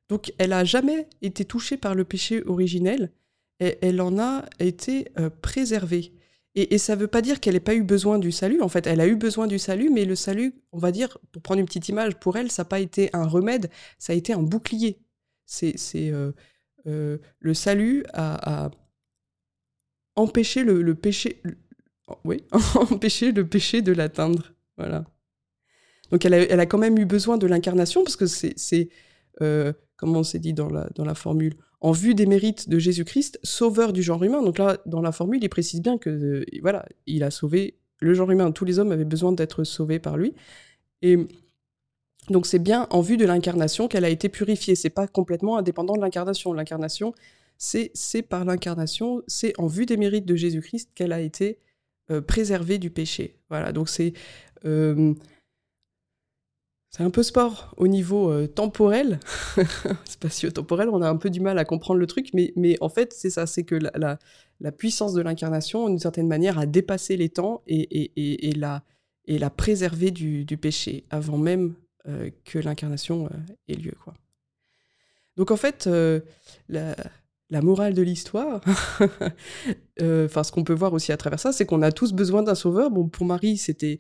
Donc, 0.10 0.34
elle 0.40 0.54
a 0.54 0.64
jamais 0.64 1.08
été 1.22 1.46
touchée 1.46 1.78
par 1.78 1.94
le 1.94 2.04
péché 2.04 2.44
originel, 2.46 3.12
et 3.60 3.78
elle 3.82 4.02
en 4.02 4.18
a 4.20 4.46
été 4.60 5.08
euh, 5.20 5.30
préservée. 5.30 6.12
Et, 6.56 6.78
ça 6.78 6.96
ne 6.96 7.02
veut 7.02 7.08
pas 7.08 7.22
dire 7.22 7.40
qu'elle 7.40 7.54
n'ait 7.54 7.60
pas 7.60 7.76
eu 7.76 7.84
besoin 7.84 8.18
du 8.18 8.32
salut. 8.32 8.62
En 8.62 8.70
fait, 8.70 8.88
elle 8.88 9.02
a 9.02 9.08
eu 9.08 9.16
besoin 9.16 9.46
du 9.46 9.60
salut, 9.60 9.90
mais 9.90 10.06
le 10.06 10.16
salut, 10.16 10.56
on 10.72 10.78
va 10.80 10.92
dire, 10.92 11.18
pour 11.32 11.42
prendre 11.42 11.60
une 11.60 11.66
petite 11.66 11.90
image, 11.90 12.16
pour 12.16 12.38
elle, 12.38 12.50
ça 12.50 12.64
n'a 12.64 12.70
pas 12.70 12.80
été 12.80 13.10
un 13.14 13.28
remède, 13.28 13.70
ça 14.00 14.14
a 14.14 14.16
été 14.16 14.32
un 14.32 14.42
bouclier. 14.42 14.98
C'est 15.46 15.76
euh, 15.96 16.32
euh, 16.88 17.18
le 17.40 17.54
salut 17.54 18.06
a, 18.14 18.72
empêché 20.16 20.64
le, 20.64 20.96
péché, 20.96 21.42
oui, 22.24 22.42
empêcher 22.76 23.34
le 23.34 23.46
péché 23.46 23.82
de 23.82 23.92
l'atteindre. 23.92 24.54
Voilà. 24.78 25.06
Donc 26.12 26.26
elle 26.26 26.60
a, 26.60 26.66
quand 26.66 26.78
même 26.78 26.98
eu 26.98 27.06
besoin 27.06 27.38
de 27.38 27.48
l'incarnation 27.48 28.04
parce 28.04 28.16
que 28.16 28.26
c'est, 28.26 28.90
euh, 29.42 29.74
comment 29.98 30.20
on 30.20 30.24
s'est 30.24 30.40
dit 30.40 30.54
dans 30.54 30.70
la, 30.70 31.16
formule, 31.16 31.56
en 31.82 31.92
vue 31.92 32.16
des 32.16 32.26
mérites 32.26 32.70
de 32.70 32.80
Jésus-Christ, 32.80 33.40
sauveur 33.44 33.94
du 33.94 34.04
genre 34.04 34.24
humain. 34.24 34.42
Donc 34.44 34.58
là, 34.58 34.78
dans 34.86 35.02
la 35.02 35.12
formule, 35.12 35.44
il 35.44 35.50
précise 35.50 35.82
bien 35.82 35.98
que 35.98 36.10
euh, 36.10 36.46
voilà, 36.62 36.86
il 37.08 37.24
a 37.24 37.32
sauvé 37.32 37.78
le 38.00 38.14
genre 38.14 38.30
humain. 38.32 38.52
Tous 38.52 38.66
les 38.66 38.80
hommes 38.80 38.92
avaient 38.92 39.06
besoin 39.06 39.32
d'être 39.32 39.64
sauvés 39.64 40.00
par 40.00 40.18
lui. 40.18 40.34
Et 41.02 41.18
Donc 42.30 42.46
c'est 42.46 42.60
bien 42.60 42.88
en 42.92 43.02
vue 43.02 43.18
de 43.18 43.26
l'incarnation 43.26 43.88
qu'elle 43.88 44.06
a 44.06 44.10
été 44.10 44.30
purifiée. 44.30 44.76
C'est 44.76 44.90
pas 44.90 45.08
complètement 45.08 45.58
indépendant 45.58 45.96
de 45.96 46.02
l'incarnation. 46.02 46.54
L'incarnation, 46.54 47.14
c'est 47.58 48.22
par 48.28 48.46
l'incarnation, 48.46 49.24
c'est 49.28 49.54
en 49.60 49.68
vue 49.68 49.86
des 49.86 49.98
mérites 49.98 50.26
de 50.26 50.36
Jésus-Christ 50.36 50.92
qu'elle 50.94 51.14
a 51.14 51.22
été 51.22 51.60
euh, 52.12 52.22
préservée 52.22 52.78
du 52.78 52.92
péché. 52.92 53.40
Voilà. 53.50 53.72
Donc 53.72 53.90
c'est 53.90 54.14
c'est 56.96 57.04
un 57.04 57.10
peu 57.10 57.24
sport 57.24 57.74
au 57.76 57.90
niveau 57.90 58.32
euh, 58.32 58.48
temporel, 58.48 59.20
spatio-temporel. 60.06 60.88
On 60.88 61.02
a 61.02 61.10
un 61.10 61.18
peu 61.18 61.30
du 61.30 61.42
mal 61.42 61.60
à 61.60 61.66
comprendre 61.66 62.00
le 62.00 62.08
truc, 62.08 62.30
mais, 62.34 62.54
en 62.80 62.88
fait 62.88 63.12
c'est 63.12 63.30
ça, 63.30 63.46
c'est 63.48 63.64
que 63.64 63.76
la, 63.76 64.72
puissance 64.72 65.12
de 65.12 65.22
l'incarnation, 65.22 65.90
d'une 65.90 66.00
certaine 66.00 66.30
manière, 66.30 66.58
a 66.58 66.66
dépassé 66.66 67.18
les 67.18 67.28
temps 67.28 67.62
et, 67.68 68.14
la, 68.56 68.82
et 69.28 70.12
du, 70.12 70.58
péché 70.58 71.04
avant 71.10 71.38
même 71.38 71.74
euh, 72.08 72.30
que 72.46 72.60
l'incarnation 72.60 73.26
euh, 73.26 73.30
ait 73.68 73.76
lieu. 73.76 73.96
Quoi. 74.02 74.14
Donc 75.36 75.52
en 75.52 75.58
fait, 75.58 75.90
la, 76.70 76.96
la, 77.50 77.62
morale 77.62 77.94
de 77.94 78.04
l'histoire, 78.04 78.62
enfin 80.00 80.44
ce 80.46 80.52
qu'on 80.54 80.64
peut 80.64 80.74
voir 80.74 80.94
aussi 80.94 81.12
à 81.12 81.18
travers 81.18 81.42
ça, 81.42 81.52
c'est 81.52 81.66
qu'on 81.66 81.82
a 81.82 81.92
tous 81.92 82.14
besoin 82.14 82.42
d'un 82.42 82.56
sauveur. 82.56 82.90
Bon, 82.90 83.10
pour 83.10 83.26
Marie, 83.26 83.58
c'était 83.58 84.00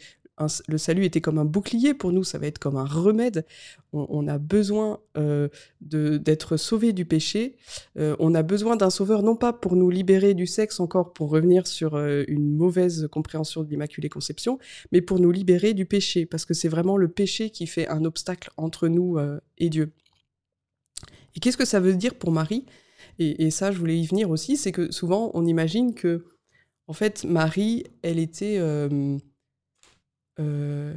le 0.67 0.77
salut 0.77 1.05
était 1.05 1.21
comme 1.21 1.37
un 1.37 1.45
bouclier 1.45 1.93
pour 1.93 2.11
nous, 2.11 2.23
ça 2.23 2.37
va 2.37 2.47
être 2.47 2.59
comme 2.59 2.75
un 2.75 2.85
remède. 2.85 3.45
On, 3.93 4.27
a 4.27 4.37
besoin 4.37 4.99
euh, 5.17 5.47
d'être 5.79 6.57
sauvé 6.57 6.91
du 6.91 7.05
péché. 7.05 7.55
Euh, 7.97 8.15
on 8.19 8.35
a 8.35 8.43
besoin 8.43 8.75
d'un 8.75 8.89
sauveur 8.89 9.23
non 9.23 9.37
pas 9.37 9.53
pour 9.53 9.77
nous 9.77 9.89
libérer 9.89 10.33
du 10.33 10.45
sexe 10.45 10.81
encore, 10.81 11.13
pour 11.13 11.29
revenir 11.29 11.67
sur 11.67 11.95
euh, 11.95 12.23
une 12.27 12.53
mauvaise 12.53 13.07
compréhension 13.09 13.63
de 13.63 13.69
l'Immaculée 13.69 14.09
Conception, 14.09 14.59
mais 14.91 15.01
pour 15.01 15.19
nous 15.19 15.31
libérer 15.31 15.73
du 15.73 15.85
péché, 15.85 16.25
parce 16.25 16.45
que 16.45 16.53
c'est 16.53 16.67
vraiment 16.67 16.97
le 16.97 17.07
péché 17.07 17.49
qui 17.49 17.65
fait 17.65 17.87
un 17.87 18.03
obstacle 18.03 18.49
entre 18.57 18.89
nous 18.89 19.17
et 19.57 19.69
Dieu. 19.69 19.93
Et 21.35 21.39
qu'est-ce 21.39 21.57
que 21.57 21.65
ça 21.65 21.79
veut 21.79 21.95
dire 21.95 22.15
pour 22.15 22.31
Marie? 22.31 22.65
Et, 23.19 23.45
et, 23.45 23.51
ça, 23.51 23.71
je 23.71 23.77
voulais 23.77 23.97
y 23.97 24.05
venir 24.05 24.29
aussi, 24.29 24.57
c'est 24.57 24.73
que 24.73 24.91
souvent 24.91 25.31
on 25.33 25.45
imagine 25.45 25.93
que, 25.93 26.25
en 26.87 26.93
fait, 26.93 27.23
Marie, 27.23 27.85
elle 28.01 28.19
était 28.19 28.59
euh, 30.39 30.93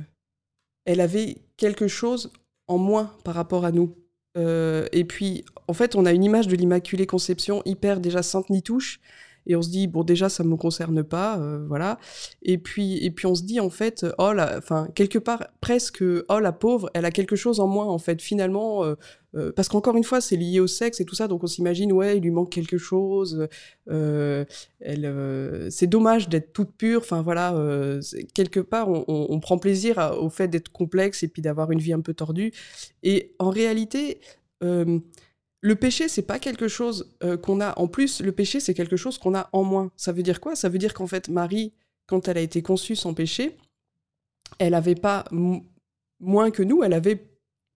elle 0.84 1.00
avait 1.00 1.38
quelque 1.56 1.88
chose 1.88 2.32
en 2.66 2.78
moins 2.78 3.16
par 3.24 3.34
rapport 3.34 3.64
à 3.64 3.72
nous. 3.72 3.94
Euh, 4.36 4.86
et 4.92 5.04
puis, 5.04 5.44
en 5.66 5.72
fait, 5.72 5.96
on 5.96 6.06
a 6.06 6.12
une 6.12 6.24
image 6.24 6.48
de 6.48 6.56
l'Immaculée 6.56 7.06
Conception 7.06 7.62
hyper 7.64 8.00
déjà 8.00 8.22
sainte 8.22 8.50
ni 8.50 8.62
touche, 8.62 9.00
et 9.48 9.56
on 9.56 9.62
se 9.62 9.70
dit 9.70 9.88
bon 9.88 10.04
déjà 10.04 10.28
ça 10.28 10.44
me 10.44 10.56
concerne 10.56 11.02
pas, 11.02 11.38
euh, 11.38 11.64
voilà. 11.66 11.98
Et 12.42 12.58
puis 12.58 13.04
et 13.04 13.10
puis 13.10 13.26
on 13.26 13.34
se 13.34 13.42
dit 13.42 13.58
en 13.58 13.70
fait 13.70 14.06
oh 14.18 14.32
enfin 14.56 14.88
quelque 14.94 15.18
part 15.18 15.48
presque 15.60 16.02
oh 16.02 16.38
la 16.38 16.52
pauvre, 16.52 16.90
elle 16.94 17.04
a 17.04 17.10
quelque 17.10 17.36
chose 17.36 17.58
en 17.58 17.66
moins 17.66 17.86
en 17.86 17.98
fait 17.98 18.22
finalement 18.22 18.84
euh, 19.36 19.52
parce 19.52 19.68
qu'encore 19.68 19.96
une 19.96 20.04
fois, 20.04 20.20
c'est 20.20 20.36
lié 20.36 20.60
au 20.60 20.66
sexe 20.66 21.00
et 21.00 21.04
tout 21.04 21.14
ça, 21.14 21.28
donc 21.28 21.44
on 21.44 21.46
s'imagine, 21.46 21.92
ouais, 21.92 22.16
il 22.16 22.22
lui 22.22 22.30
manque 22.30 22.50
quelque 22.50 22.78
chose. 22.78 23.48
Euh, 23.90 24.44
elle, 24.80 25.04
euh, 25.04 25.68
c'est 25.70 25.86
dommage 25.86 26.28
d'être 26.28 26.52
toute 26.52 26.72
pure. 26.76 27.00
Enfin 27.00 27.22
voilà, 27.22 27.54
quelque 28.34 28.60
part, 28.60 28.88
on, 28.88 29.40
prend 29.40 29.58
plaisir 29.58 29.98
au 30.20 30.30
fait 30.30 30.48
d'être 30.48 30.70
complexe 30.70 31.22
et 31.22 31.28
puis 31.28 31.42
d'avoir 31.42 31.70
une 31.70 31.78
vie 31.78 31.92
un 31.92 32.00
peu 32.00 32.14
tordue. 32.14 32.52
Et 33.02 33.34
en 33.38 33.50
réalité, 33.50 34.20
le 35.60 35.74
péché, 35.74 36.08
c'est 36.08 36.22
pas 36.22 36.38
quelque 36.38 36.68
chose 36.68 37.16
qu'on 37.42 37.60
a 37.60 37.78
en 37.78 37.88
plus. 37.88 38.20
Le 38.20 38.32
péché, 38.32 38.60
c'est 38.60 38.74
quelque 38.74 38.96
chose 38.96 39.18
qu'on 39.18 39.34
a 39.34 39.48
en 39.52 39.64
moins. 39.64 39.90
Ça 39.96 40.12
veut 40.12 40.22
dire 40.22 40.40
quoi? 40.40 40.54
Ça 40.54 40.68
veut 40.68 40.78
dire 40.78 40.94
qu'en 40.94 41.06
fait, 41.06 41.28
Marie, 41.28 41.72
quand 42.06 42.28
elle 42.28 42.38
a 42.38 42.40
été 42.40 42.62
conçue 42.62 42.96
sans 42.96 43.12
péché, 43.12 43.56
elle 44.58 44.74
avait 44.74 44.94
pas 44.94 45.24
moins 46.20 46.50
que 46.50 46.62
nous, 46.62 46.82
elle 46.82 46.92
avait 46.92 47.28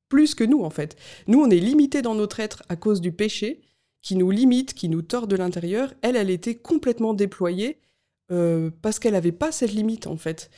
plus 0.09 0.35
que 0.35 0.45
nous, 0.45 0.63
en 0.63 0.71
fait. 0.71 0.97
Nous, 1.27 1.41
on 1.41 1.51
est 1.51 1.59
limité 1.59 2.03
dans 2.03 2.15
notre 2.15 2.41
être 2.41 2.63
à 2.69 2.77
cause 2.77 3.01
du 3.01 3.13
péché, 3.13 3.63
qui 4.03 4.17
nous 4.17 4.31
limite, 4.31 4.75
qui 4.75 4.89
nous 4.89 5.03
tord 5.03 5.27
de 5.27 5.37
l'intérieur. 5.37 5.95
Elle, 6.03 6.17
elle 6.17 6.31
était 6.31 6.57
complètement 6.57 7.15
déployée 7.15 7.79
euh, 8.31 8.71
parce 8.83 8.99
qu'elle 8.99 9.13
n'avait 9.13 9.33
pas 9.33 9.53
cette 9.53 9.73
limite, 9.73 10.07
en 10.07 10.17
fait. 10.17 10.51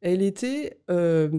Elle 0.00 0.22
était 0.22 0.80
euh, 0.90 1.30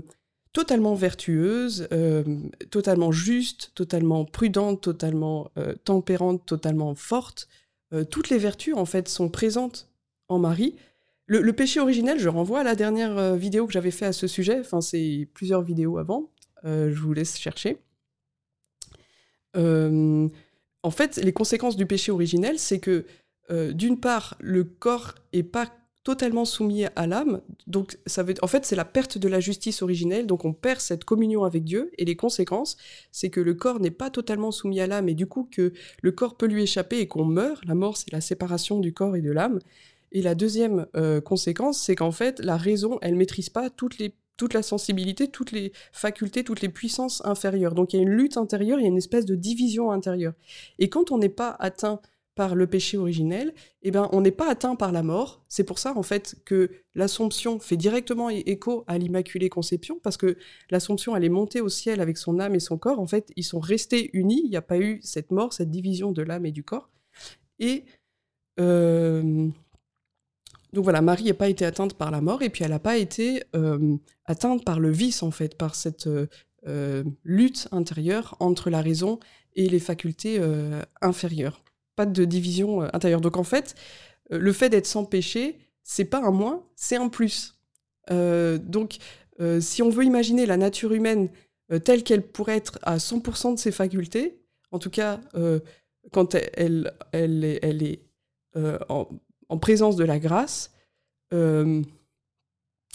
totalement 0.53 0.95
vertueuse, 0.95 1.87
euh, 1.91 2.23
totalement 2.69 3.11
juste, 3.11 3.71
totalement 3.75 4.25
prudente, 4.25 4.81
totalement 4.81 5.51
tempérante, 5.83 6.45
totalement 6.45 6.95
forte. 6.95 7.47
toutes 8.09 8.29
les 8.29 8.37
vertus, 8.37 8.73
en 8.75 8.85
fait, 8.85 9.07
sont 9.07 9.29
présentes 9.29 9.89
en 10.27 10.39
Marie. 10.39 10.75
Le, 11.25 11.41
le, 11.41 11.53
péché 11.53 11.79
originel, 11.79 12.19
je 12.19 12.29
renvoie 12.29 12.59
à 12.59 12.63
la 12.63 12.75
dernière 12.75 13.35
vidéo 13.35 13.65
que 13.65 13.73
j'avais 13.73 13.91
fait 13.91 14.05
à 14.05 14.13
ce 14.13 14.27
sujet, 14.27 14.59
enfin 14.59 14.81
c'est 14.81 15.29
plusieurs 15.33 15.61
vidéos 15.61 15.97
avant, 15.97 16.29
euh, 16.65 16.91
je 16.93 16.99
vous 17.01 17.13
laisse 17.13 17.37
chercher. 17.37 17.77
Euh, 19.57 20.27
en 20.83 20.91
fait, 20.91 21.17
les 21.17 21.33
conséquences 21.33 21.75
du 21.75 21.85
péché 21.85 22.11
originel, 22.11 22.59
c'est 22.59 22.79
que 22.79 23.05
euh, 23.49 23.73
d'une 23.73 23.99
part, 23.99 24.37
le 24.39 24.63
corps 24.63 25.15
est 25.33 25.43
pas 25.43 25.71
totalement 26.03 26.45
soumis 26.45 26.85
à 26.95 27.05
l'âme, 27.05 27.41
donc 27.67 27.99
ça 28.07 28.23
veut, 28.23 28.33
en 28.41 28.47
fait, 28.47 28.65
c'est 28.65 28.75
la 28.75 28.85
perte 28.85 29.17
de 29.17 29.27
la 29.27 29.39
justice 29.39 29.81
originelle, 29.81 30.25
donc 30.25 30.45
on 30.45 30.53
perd 30.53 30.79
cette 30.79 31.03
communion 31.03 31.43
avec 31.43 31.63
Dieu, 31.63 31.91
et 31.97 32.05
les 32.05 32.15
conséquences, 32.15 32.77
c'est 33.11 33.29
que 33.29 33.39
le 33.39 33.53
corps 33.53 33.79
n'est 33.79 33.91
pas 33.91 34.09
totalement 34.09 34.51
soumis 34.51 34.81
à 34.81 34.87
l'âme, 34.87 35.09
et 35.09 35.13
du 35.13 35.27
coup 35.27 35.47
que 35.51 35.73
le 36.01 36.11
corps 36.11 36.37
peut 36.37 36.47
lui 36.47 36.63
échapper 36.63 36.99
et 36.99 37.07
qu'on 37.07 37.25
meurt. 37.25 37.63
La 37.65 37.75
mort, 37.75 37.97
c'est 37.97 38.11
la 38.11 38.21
séparation 38.21 38.79
du 38.79 38.93
corps 38.93 39.15
et 39.15 39.21
de 39.21 39.31
l'âme. 39.31 39.59
Et 40.11 40.21
la 40.21 40.35
deuxième 40.35 40.87
conséquence, 41.23 41.81
c'est 41.81 41.95
qu'en 41.95 42.11
fait, 42.11 42.39
la 42.39 42.57
raison, 42.57 42.97
elle 43.01 43.15
maîtrise 43.15 43.49
pas 43.49 43.69
toute 43.69 44.53
la 44.53 44.63
sensibilité, 44.63 45.27
toutes 45.27 45.51
les 45.51 45.71
facultés, 45.91 46.43
toutes 46.43 46.61
les 46.61 46.69
puissances 46.69 47.23
inférieures. 47.25 47.75
Donc 47.75 47.93
il 47.93 47.97
y 47.97 47.99
a 47.99 48.03
une 48.03 48.09
lutte 48.09 48.37
intérieure, 48.37 48.79
il 48.79 48.81
y 48.81 48.85
a 48.85 48.89
une 48.89 48.97
espèce 48.97 49.25
de 49.25 49.35
division 49.35 49.91
intérieure. 49.91 50.33
Et 50.79 50.89
quand 50.89 51.11
on 51.11 51.19
n'est 51.19 51.29
pas 51.29 51.55
atteint 51.59 52.01
par 52.35 52.55
le 52.55 52.65
péché 52.65 52.97
originel, 52.97 53.53
eh 53.81 53.91
ben, 53.91 54.07
on 54.13 54.21
n'est 54.21 54.31
pas 54.31 54.49
atteint 54.49 54.75
par 54.75 54.91
la 54.91 55.03
mort. 55.03 55.43
C'est 55.49 55.65
pour 55.65 55.79
ça, 55.79 55.97
en 55.97 56.03
fait, 56.03 56.37
que 56.45 56.69
l'Assomption 56.95 57.59
fait 57.59 57.77
directement 57.77 58.29
écho 58.29 58.85
à 58.87 58.97
l'Immaculée 58.97 59.49
Conception, 59.49 59.99
parce 60.01 60.17
que 60.17 60.37
l'Assomption, 60.69 61.15
elle 61.15 61.25
est 61.25 61.29
montée 61.29 61.61
au 61.61 61.69
ciel 61.69 61.99
avec 61.99 62.17
son 62.17 62.39
âme 62.39 62.55
et 62.55 62.59
son 62.59 62.77
corps. 62.77 62.99
En 62.99 63.07
fait, 63.07 63.31
ils 63.35 63.43
sont 63.43 63.59
restés 63.59 64.09
unis. 64.13 64.41
Il 64.45 64.49
n'y 64.49 64.57
a 64.57 64.61
pas 64.61 64.79
eu 64.79 64.99
cette 65.03 65.31
mort, 65.31 65.51
cette 65.53 65.71
division 65.71 66.11
de 66.11 66.21
l'âme 66.21 66.45
et 66.45 66.51
du 66.51 66.63
corps. 66.63 66.89
Et 67.59 67.85
euh, 68.59 69.49
voilà, 70.73 71.01
Marie 71.01 71.25
n'a 71.25 71.33
pas 71.33 71.49
été 71.49 71.65
atteinte 71.65 71.95
par 71.95 72.11
la 72.11 72.21
mort 72.21 72.41
et 72.41 72.49
puis 72.49 72.63
elle 72.63 72.71
n'a 72.71 72.79
pas 72.79 72.97
été 72.97 73.43
euh, 73.55 73.97
atteinte 74.25 74.65
par 74.65 74.79
le 74.79 74.89
vice 74.89 75.23
en 75.23 75.31
fait, 75.31 75.57
par 75.57 75.75
cette 75.75 76.07
euh, 76.67 77.03
lutte 77.23 77.67
intérieure 77.71 78.35
entre 78.39 78.69
la 78.69 78.81
raison 78.81 79.19
et 79.55 79.67
les 79.67 79.79
facultés 79.79 80.39
inférieures. 81.01 81.61
De 82.05 82.25
division 82.25 82.81
intérieure. 82.93 83.21
Donc 83.21 83.37
en 83.37 83.43
fait, 83.43 83.75
le 84.29 84.53
fait 84.53 84.69
d'être 84.69 84.87
sans 84.87 85.05
péché, 85.05 85.59
c'est 85.83 86.05
pas 86.05 86.19
un 86.19 86.31
moins, 86.31 86.63
c'est 86.75 86.97
un 86.97 87.09
plus. 87.09 87.59
donc 88.09 88.97
si 89.59 89.81
on 89.81 89.89
veut 89.89 90.03
imaginer 90.03 90.45
la 90.45 90.57
nature 90.57 90.93
humaine 90.93 91.29
telle 91.83 92.03
qu'elle 92.03 92.21
pourrait 92.21 92.57
être 92.57 92.79
à 92.83 92.97
100% 92.97 93.55
de 93.55 93.59
ses 93.59 93.71
facultés, 93.71 94.39
en 94.71 94.79
tout 94.79 94.89
cas 94.89 95.19
quand 96.11 96.35
elle, 96.53 96.93
elle, 97.11 97.83
est, 97.83 98.01
en, 98.89 99.07
en 99.51 99.57
présence 99.57 99.97
de 99.97 100.05
la 100.05 100.17
grâce, 100.17 100.71
il 101.31 101.37
euh, 101.37 101.81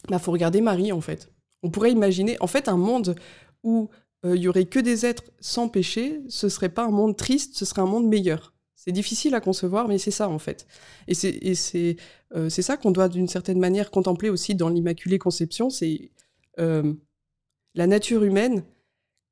bah, 0.08 0.18
faut 0.18 0.32
regarder 0.32 0.60
Marie 0.60 0.90
en 0.90 1.00
fait. 1.00 1.30
On 1.62 1.70
pourrait 1.70 1.92
imaginer, 1.92 2.36
en 2.40 2.46
fait, 2.46 2.68
un 2.68 2.76
monde 2.76 3.16
où 3.62 3.90
euh, 4.24 4.36
il 4.36 4.42
y 4.42 4.48
aurait 4.48 4.64
que 4.64 4.78
des 4.78 5.04
êtres 5.04 5.24
sans 5.40 5.68
péché, 5.68 6.22
ce 6.28 6.48
serait 6.48 6.70
pas 6.70 6.84
un 6.84 6.90
monde 6.90 7.16
triste, 7.16 7.56
ce 7.56 7.64
serait 7.64 7.82
un 7.82 7.86
monde 7.86 8.06
meilleur. 8.06 8.54
C'est 8.86 8.92
difficile 8.92 9.34
à 9.34 9.40
concevoir, 9.40 9.88
mais 9.88 9.98
c'est 9.98 10.10
ça 10.10 10.28
en 10.28 10.38
fait. 10.38 10.66
Et 11.08 11.14
c'est 11.14 11.96
euh, 12.34 12.48
ça 12.48 12.76
qu'on 12.76 12.92
doit 12.92 13.08
d'une 13.08 13.28
certaine 13.28 13.58
manière 13.58 13.90
contempler 13.90 14.30
aussi 14.30 14.54
dans 14.54 14.68
l'Immaculée 14.68 15.18
Conception, 15.18 15.70
c'est 15.70 16.10
la 16.56 17.86
nature 17.86 18.24
humaine 18.24 18.64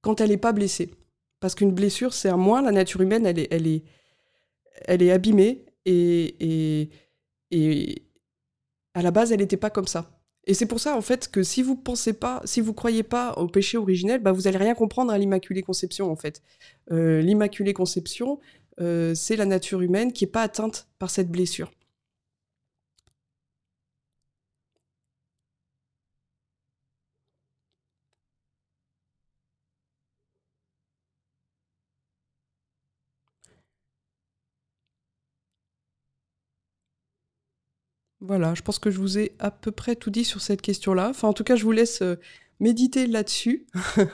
quand 0.02 0.20
elle 0.20 0.30
n'est 0.30 0.36
pas 0.36 0.52
blessée. 0.52 0.90
Parce 1.40 1.54
qu'une 1.54 1.72
blessure, 1.72 2.12
c'est 2.12 2.28
un 2.28 2.36
moins, 2.36 2.60
la 2.60 2.72
nature 2.72 3.00
humaine, 3.00 3.24
elle 3.24 3.38
est, 3.38 3.48
elle 3.50 3.66
est, 3.66 3.84
elle 4.86 5.02
est 5.02 5.10
abîmée 5.10 5.64
et, 5.86 6.36
et 6.40 6.90
et 7.54 8.02
à 8.94 9.02
la 9.02 9.10
base, 9.10 9.32
elle 9.32 9.40
n'était 9.40 9.56
pas 9.56 9.70
comme 9.70 9.86
ça. 9.86 10.10
Et 10.46 10.54
c'est 10.54 10.66
pour 10.66 10.80
ça, 10.80 10.96
en 10.96 11.00
fait, 11.00 11.30
que 11.30 11.42
si 11.42 11.62
vous 11.62 11.76
pensez 11.76 12.12
pas, 12.12 12.42
si 12.44 12.60
vous 12.60 12.74
croyez 12.74 13.02
pas 13.02 13.32
au 13.34 13.46
péché 13.46 13.78
originel, 13.78 14.20
bah, 14.20 14.32
vous 14.32 14.46
allez 14.46 14.58
rien 14.58 14.74
comprendre 14.74 15.12
à 15.12 15.18
l'Immaculée 15.18 15.62
Conception, 15.62 16.10
en 16.10 16.16
fait. 16.16 16.42
Euh, 16.90 17.20
L'Immaculée 17.22 17.72
Conception, 17.72 18.40
euh, 18.80 19.14
c'est 19.14 19.36
la 19.36 19.46
nature 19.46 19.80
humaine 19.82 20.12
qui 20.12 20.24
n'est 20.24 20.30
pas 20.30 20.42
atteinte 20.42 20.88
par 20.98 21.10
cette 21.10 21.30
blessure. 21.30 21.70
Voilà, 38.20 38.54
je 38.54 38.62
pense 38.62 38.78
que 38.78 38.90
je 38.90 38.98
vous 38.98 39.18
ai 39.18 39.34
à 39.38 39.50
peu 39.50 39.70
près 39.70 39.96
tout 39.96 40.10
dit 40.10 40.24
sur 40.24 40.40
cette 40.40 40.62
question-là. 40.62 41.10
Enfin, 41.10 41.28
en 41.28 41.32
tout 41.34 41.44
cas, 41.44 41.56
je 41.56 41.64
vous 41.64 41.72
laisse 41.72 42.00
euh, 42.00 42.16
méditer 42.58 43.06
là-dessus, 43.06 43.66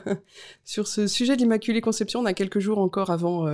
sur 0.65 0.89
ce 0.89 1.07
sujet 1.07 1.37
de 1.37 1.43
l'Immaculée 1.43 1.81
Conception. 1.81 2.21
On 2.21 2.25
a 2.27 2.35
quelques 2.35 2.59
jours 2.59 2.79
encore 2.79 3.11
avant 3.11 3.47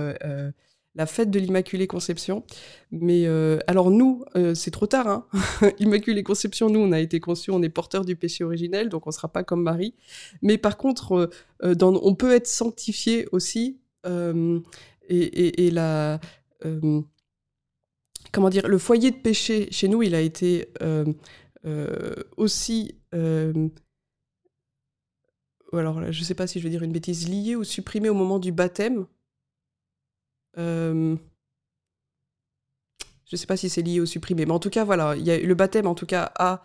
la 0.97 1.05
fête 1.05 1.31
de 1.31 1.39
l'Immaculée 1.39 1.87
Conception. 1.87 2.43
Mais 2.91 3.25
alors 3.67 3.91
nous, 3.91 4.25
c'est 4.53 4.71
trop 4.71 4.87
tard. 4.87 5.07
Hein 5.07 5.25
Immaculée 5.79 6.23
Conception, 6.23 6.69
nous, 6.69 6.79
on 6.79 6.91
a 6.91 6.99
été 6.99 7.19
conçus, 7.19 7.51
on 7.51 7.61
est 7.61 7.69
porteurs 7.69 8.03
du 8.03 8.15
péché 8.15 8.43
originel, 8.43 8.89
donc 8.89 9.07
on 9.07 9.11
ne 9.11 9.13
sera 9.13 9.27
pas 9.29 9.43
comme 9.43 9.63
Marie. 9.63 9.93
Mais 10.41 10.57
par 10.57 10.77
contre, 10.77 11.29
dans, 11.63 11.93
on 12.03 12.15
peut 12.15 12.33
être 12.33 12.47
sanctifié 12.47 13.27
aussi. 13.31 13.79
et, 15.09 15.71
la 15.71 16.19
comment 18.31 18.49
dire, 18.49 18.67
le 18.67 18.77
foyer 18.77 19.11
de 19.11 19.17
péché 19.17 19.67
chez 19.71 19.87
nous, 19.87 20.03
il 20.03 20.15
a 20.15 20.21
été 20.21 20.69
euh, 20.81 21.05
euh, 21.65 22.13
aussi. 22.37 22.95
Euh, 23.13 23.69
alors, 25.73 26.11
je 26.11 26.19
ne 26.19 26.25
sais 26.25 26.35
pas 26.35 26.47
si 26.47 26.59
je 26.59 26.63
vais 26.63 26.69
dire 26.69 26.83
une 26.83 26.91
bêtise, 26.91 27.27
lié 27.27 27.55
ou 27.55 27.63
supprimé 27.63 28.09
au 28.09 28.13
moment 28.13 28.39
du 28.39 28.51
baptême. 28.51 29.05
Je 30.57 31.17
ne 33.33 33.37
sais 33.37 33.47
pas 33.47 33.57
si 33.57 33.69
c'est 33.69 33.81
lié 33.81 33.99
ou 33.99 34.05
supprimé, 34.05 34.45
mais 34.45 34.53
en 34.53 34.59
tout 34.59 34.69
cas, 34.69 34.83
voilà, 34.83 35.15
y 35.15 35.31
a, 35.31 35.39
le 35.39 35.55
baptême, 35.55 35.87
en 35.87 35.95
tout 35.95 36.05
cas, 36.05 36.31
a 36.37 36.63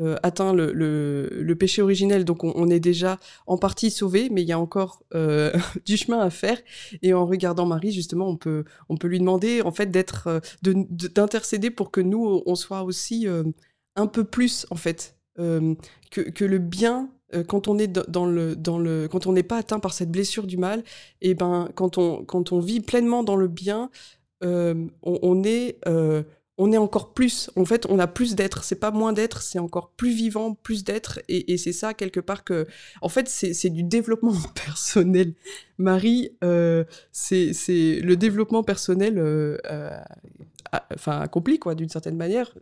euh, 0.00 0.16
atteint 0.24 0.52
le, 0.52 1.54
péché 1.58 1.80
originel, 1.80 2.24
donc 2.24 2.42
on, 2.42 2.68
est 2.68 2.80
déjà 2.80 3.18
en 3.46 3.56
partie 3.58 3.90
sauvé, 3.92 4.28
mais 4.28 4.42
il 4.42 4.48
y 4.48 4.52
a 4.52 4.58
encore 4.58 5.02
euh, 5.14 5.52
du 5.86 5.96
chemin 5.96 6.18
à 6.18 6.30
faire. 6.30 6.58
Et 7.02 7.14
en 7.14 7.26
regardant 7.26 7.66
Marie, 7.66 7.92
justement, 7.92 8.28
on 8.28 8.36
peut, 8.36 8.64
on 8.88 8.96
peut 8.96 9.06
lui 9.06 9.20
demander 9.20 9.62
en 9.62 9.70
fait 9.70 9.86
d'être, 9.86 10.26
euh, 10.26 10.40
d'intercéder 10.62 11.70
pour 11.70 11.90
que 11.92 12.00
nous, 12.00 12.42
on 12.44 12.54
soit 12.56 12.82
aussi 12.82 13.26
un 13.96 14.06
peu 14.06 14.24
plus 14.24 14.66
en 14.70 14.76
fait 14.76 15.16
que, 15.36 15.76
que, 16.10 16.44
le 16.44 16.58
bien. 16.58 17.10
Quand 17.48 17.66
on 17.66 17.78
est 17.78 17.88
dans 17.88 18.26
le, 18.26 18.54
dans 18.54 18.78
le, 18.78 19.08
quand 19.08 19.26
on 19.26 19.32
n'est 19.32 19.42
pas 19.42 19.56
atteint 19.56 19.80
par 19.80 19.92
cette 19.92 20.10
blessure 20.10 20.46
du 20.46 20.56
mal, 20.56 20.84
et 21.20 21.34
ben 21.34 21.68
quand 21.74 21.98
on, 21.98 22.24
quand 22.24 22.52
on 22.52 22.60
vit 22.60 22.80
pleinement 22.80 23.24
dans 23.24 23.34
le 23.34 23.48
bien, 23.48 23.90
on, 24.42 24.88
on, 25.02 25.42
est 25.42 25.78
on 26.56 26.70
est 26.72 26.78
encore 26.78 27.14
plus, 27.14 27.50
en 27.56 27.64
fait, 27.64 27.86
on 27.86 27.98
a 27.98 28.06
plus 28.06 28.36
d'être. 28.36 28.62
C'est 28.62 28.78
pas 28.78 28.92
moins 28.92 29.12
d'être, 29.12 29.42
c'est 29.42 29.58
encore 29.58 29.90
plus 29.90 30.12
vivant, 30.12 30.54
plus 30.54 30.84
d'être. 30.84 31.20
Et, 31.28 31.56
c'est 31.58 31.72
ça, 31.72 31.94
quelque 31.94 32.20
part, 32.20 32.44
que. 32.44 32.66
En 33.00 33.08
fait, 33.08 33.28
c'est 33.28 33.70
du 33.70 33.82
développement 33.82 34.34
personnel. 34.64 35.34
Marie, 35.78 36.30
euh, 36.44 36.84
c'est 37.10 37.52
le 38.00 38.14
développement 38.14 38.62
personnel 38.62 39.18
euh, 39.18 39.58
euh, 39.68 39.90
enfin, 40.94 41.20
accompli, 41.20 41.58
quoi, 41.58 41.74
d'une 41.74 41.88
certaine 41.88 42.16
manière. 42.16 42.54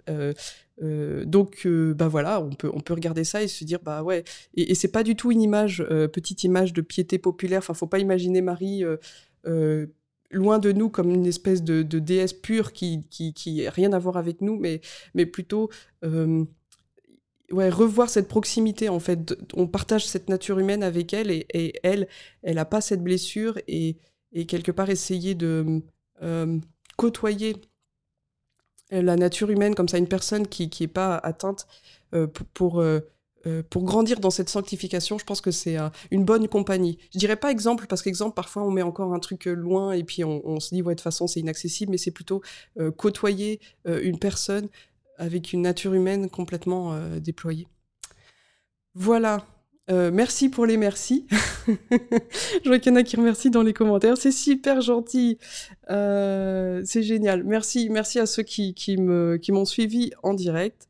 donc, 0.80 1.66
bah 1.66 2.08
voilà, 2.08 2.40
on 2.40 2.50
peut, 2.50 2.70
on 2.72 2.80
peut 2.80 2.94
regarder 2.94 3.24
ça 3.24 3.42
et 3.42 3.48
se 3.48 3.64
dire, 3.64 3.80
bah 3.84 4.02
ouais. 4.02 4.24
Et, 4.54 4.72
et 4.72 4.74
c'est 4.74 4.90
pas 4.90 5.02
du 5.02 5.16
tout 5.16 5.30
une 5.32 5.42
image, 5.42 5.84
petite 6.12 6.44
image 6.44 6.72
de 6.72 6.80
piété 6.80 7.18
populaire. 7.18 7.58
Enfin, 7.58 7.74
faut 7.74 7.86
pas 7.86 7.98
imaginer 7.98 8.40
Marie 8.40 8.84
loin 10.32 10.58
de 10.58 10.72
nous 10.72 10.88
comme 10.88 11.10
une 11.10 11.26
espèce 11.26 11.62
de, 11.62 11.82
déesse 11.82 12.32
pure 12.32 12.72
qui, 12.72 13.06
qui, 13.10 13.68
rien 13.68 13.92
à 13.92 13.98
voir 13.98 14.16
avec 14.16 14.40
nous, 14.40 14.58
mais, 14.58 14.80
mais 15.14 15.26
plutôt 15.26 15.70
euh, 16.04 16.44
ouais, 17.50 17.68
revoir 17.70 18.08
cette 18.08 18.28
proximité 18.28 18.88
en 18.88 18.98
fait. 18.98 19.34
On 19.54 19.66
partage 19.66 20.06
cette 20.06 20.28
nature 20.28 20.58
humaine 20.58 20.82
avec 20.82 21.12
elle 21.12 21.30
et, 21.30 21.74
elle, 21.82 22.08
elle 22.42 22.56
n'a 22.56 22.64
pas 22.64 22.80
cette 22.80 23.02
blessure 23.02 23.58
et, 23.68 23.98
quelque 24.48 24.72
part 24.72 24.88
essayer 24.88 25.34
de 25.34 25.82
euh, 26.22 26.58
côtoyer 26.96 27.56
la 28.90 29.16
nature 29.16 29.50
humaine 29.50 29.74
comme 29.74 29.88
ça, 29.88 29.98
une 29.98 30.08
personne 30.08 30.46
qui 30.46 30.70
n'est 30.80 30.88
pas 30.88 31.16
atteinte 31.16 31.66
euh, 32.14 32.26
pour, 32.54 32.82
euh, 33.46 33.62
pour 33.68 33.82
grandir 33.82 34.20
dans 34.20 34.30
cette 34.30 34.48
sanctification, 34.48 35.18
je 35.18 35.24
pense 35.24 35.40
que 35.40 35.50
c'est 35.50 35.78
euh, 35.78 35.88
une 36.10 36.24
bonne 36.24 36.46
compagnie. 36.48 36.98
Je 37.12 37.18
dirais 37.18 37.36
pas 37.36 37.50
exemple, 37.50 37.86
parce 37.88 38.02
qu'exemple, 38.02 38.34
parfois 38.34 38.62
on 38.62 38.70
met 38.70 38.82
encore 38.82 39.12
un 39.12 39.18
truc 39.18 39.48
euh, 39.48 39.54
loin 39.54 39.92
et 39.92 40.04
puis 40.04 40.22
on, 40.24 40.60
se 40.60 40.74
dit, 40.74 40.82
ouais, 40.82 40.94
de 40.94 40.98
toute 40.98 41.04
façon, 41.04 41.26
c'est 41.26 41.40
inaccessible, 41.40 41.90
mais 41.90 41.98
c'est 41.98 42.10
plutôt 42.10 42.42
côtoyer 42.96 43.60
une 43.84 44.18
personne 44.18 44.68
avec 45.18 45.52
une 45.52 45.62
nature 45.62 45.94
humaine 45.94 46.30
complètement 46.30 46.96
déployée. 47.18 47.66
Voilà. 48.94 49.44
merci 49.88 50.48
pour 50.48 50.66
les 50.66 50.76
merci. 50.76 51.26
je 51.66 52.68
vois 52.68 52.78
qu'il 52.78 52.92
y 52.92 52.94
en 52.94 52.98
a 52.98 53.02
qui 53.02 53.16
remercient 53.16 53.50
dans 53.50 53.62
les 53.62 53.72
commentaires. 53.72 54.16
C'est 54.16 54.32
super 54.32 54.80
gentil. 54.80 55.38
c'est 55.88 57.02
génial. 57.02 57.44
Merci, 57.44 57.88
merci 57.90 58.18
à 58.18 58.26
ceux 58.26 58.42
qui, 58.42 58.74
qui 58.74 58.96
m'ont 58.96 59.64
suivi 59.64 60.12
en 60.22 60.34
direct. 60.34 60.88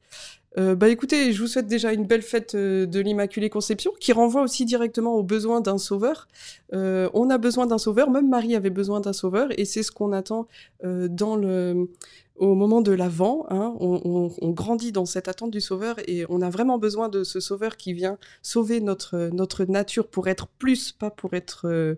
Euh, 0.59 0.75
bah 0.75 0.89
écoutez, 0.89 1.33
je 1.33 1.41
vous 1.41 1.47
souhaite 1.49 1.67
déjà 1.67 1.93
une 1.93 2.05
belle 2.07 2.23
fête 2.23 2.55
euh, 2.55 2.85
de 2.85 3.01
l'Immaculée 3.01 3.49
Conception, 3.49 3.93
qui 3.99 4.13
renvoie 4.13 4.43
aussi 4.43 4.65
directement 4.65 5.15
au 5.15 5.23
besoin 5.23 5.61
d'un 5.61 5.79
sauveur. 5.79 6.29
Euh, 6.75 7.09
on 7.15 7.31
a 7.31 7.39
besoin 7.39 7.67
d'un 7.67 7.79
sauveur, 7.79 8.11
même 8.11 8.29
Marie 8.29 8.55
avait 8.55 8.71
besoin 8.71 9.01
d'un 9.01 9.15
sauveur, 9.15 9.49
et 9.59 9.65
c'est 9.65 9.83
ce 9.83 9.91
qu'on 9.93 10.13
attend 10.13 10.47
dans 10.83 11.37
le, 11.37 11.89
au 12.37 12.55
moment 12.55 12.83
de 12.83 12.93
l'Avent. 12.93 13.47
Hein. 13.51 13.75
on, 13.81 14.31
on, 14.41 14.51
grandit 14.51 14.93
dans 14.93 15.07
cette 15.07 15.29
attente 15.29 15.51
du 15.51 15.61
sauveur, 15.61 15.97
et 16.07 16.27
on 16.29 16.43
a 16.43 16.51
vraiment 16.51 16.79
besoin 16.79 17.09
de 17.09 17.25
ce 17.25 17.41
sauveur 17.41 17.77
qui 17.77 17.93
vient 17.95 18.19
sauver 18.43 18.81
notre, 18.81 19.31
notre 19.33 19.65
nature 19.65 20.07
pour 20.09 20.29
être 20.29 20.49
plus, 20.59 20.93
pas 20.93 21.11
pour 21.11 21.35
être 21.35 21.97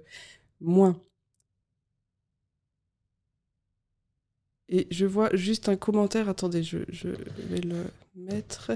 moins. 0.60 0.96
Et 4.68 4.86
je 4.90 5.06
vois 5.06 5.34
juste 5.34 5.68
un 5.68 5.76
commentaire, 5.76 6.28
attendez, 6.28 6.62
je, 6.62 6.78
vais 6.78 7.60
le 7.60 7.84
mettre. 8.14 8.72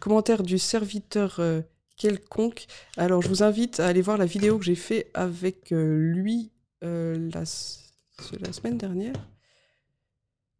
Commentaire 0.00 0.42
du 0.42 0.58
serviteur 0.58 1.40
euh, 1.40 1.62
quelconque. 1.96 2.66
Alors, 2.96 3.22
je 3.22 3.28
vous 3.28 3.42
invite 3.42 3.80
à 3.80 3.86
aller 3.86 4.02
voir 4.02 4.18
la 4.18 4.26
vidéo 4.26 4.58
que 4.58 4.64
j'ai 4.64 4.76
fait 4.76 5.10
avec 5.14 5.72
euh, 5.72 5.98
lui 5.98 6.52
euh, 6.84 7.28
la, 7.34 7.40
la, 7.40 8.52
semaine 8.52 8.78
dernière. 8.78 9.14